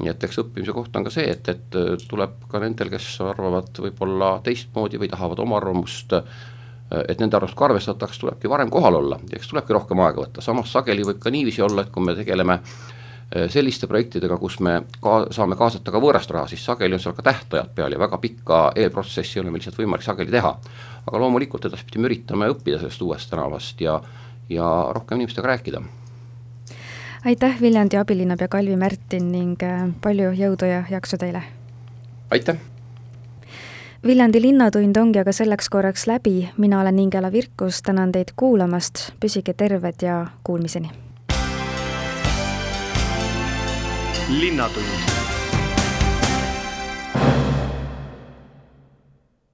nii 0.00 0.08
et 0.08 0.24
eks 0.24 0.40
õppimise 0.40 0.72
koht 0.72 0.96
on 0.96 1.04
ka 1.04 1.12
see, 1.12 1.26
et, 1.28 1.48
et 1.52 1.76
tuleb 2.08 2.46
ka 2.48 2.62
nendel, 2.62 2.88
kes 2.88 3.10
arvavad 3.20 3.82
võib-olla 3.84 4.38
teistmoodi 4.44 4.98
või 5.02 5.10
tahavad 5.12 5.44
oma 5.44 5.58
arvamust 5.60 6.16
et 6.16 7.20
nende 7.20 7.36
arvamust 7.36 7.58
ka 7.58 7.68
arvestataks, 7.68 8.22
tulebki 8.22 8.48
varem 8.48 8.72
kohal 8.72 8.96
olla 9.02 9.20
eks 9.36 9.52
tulebki 9.52 9.76
rohkem 9.76 10.00
aega 10.00 10.24
võtta, 10.24 10.40
samas 10.40 10.72
sageli 10.72 11.04
võib 11.04 11.20
ka 11.20 11.30
niiviisi 11.30 11.62
olla, 11.62 11.84
et 11.84 11.92
kui 11.92 12.08
me 12.08 12.16
tegeleme 12.16 12.58
Äh, 12.62 12.99
selliste 13.48 13.86
projektidega, 13.86 14.36
kus 14.38 14.58
me 14.60 14.80
ka 15.02 15.26
saame 15.30 15.56
kaasata 15.56 15.92
ka 15.94 16.00
võõrast 16.02 16.32
raha, 16.34 16.48
siis 16.50 16.64
sageli 16.66 16.96
on 16.96 17.02
seal 17.02 17.14
ka 17.14 17.22
tähtajad 17.22 17.70
peal 17.74 17.92
ja 17.94 17.98
väga 17.98 18.18
pikka 18.18 18.72
eelprotsessi 18.74 19.38
ei 19.38 19.42
ole 19.44 19.52
meil 19.52 19.62
lihtsalt 19.62 19.78
võimalik 19.78 20.02
sageli 20.06 20.34
teha. 20.34 20.56
aga 21.06 21.18
loomulikult 21.18 21.64
edaspidi 21.64 21.98
me 21.98 22.10
üritame 22.10 22.50
õppida 22.50 22.78
sellest 22.78 23.02
uuest 23.02 23.30
tänavast 23.30 23.80
ja, 23.80 24.00
ja 24.48 24.66
rohkem 24.92 25.20
inimestega 25.20 25.46
rääkida. 25.48 25.82
aitäh, 27.24 27.60
Viljandi 27.60 27.96
abilinnapea 27.96 28.48
Kalvi 28.48 28.76
Märtin 28.76 29.32
ning 29.32 29.62
äh, 29.62 29.88
palju 30.00 30.32
jõudu 30.34 30.66
ja 30.66 30.84
jaksu 30.90 31.16
teile! 31.16 31.42
aitäh! 32.30 32.58
Viljandi 34.06 34.42
Linnatund 34.42 34.96
ongi 34.96 35.18
aga 35.20 35.32
selleks 35.32 35.68
korraks 35.68 36.06
läbi, 36.06 36.48
mina 36.56 36.80
olen 36.80 36.98
Ingela 36.98 37.32
Virkus, 37.32 37.82
tänan 37.82 38.12
teid 38.12 38.32
kuulamast, 38.36 39.12
püsige 39.20 39.54
terved 39.54 40.02
ja 40.02 40.26
kuulmiseni! 40.42 41.09
Linnatund 44.30 45.09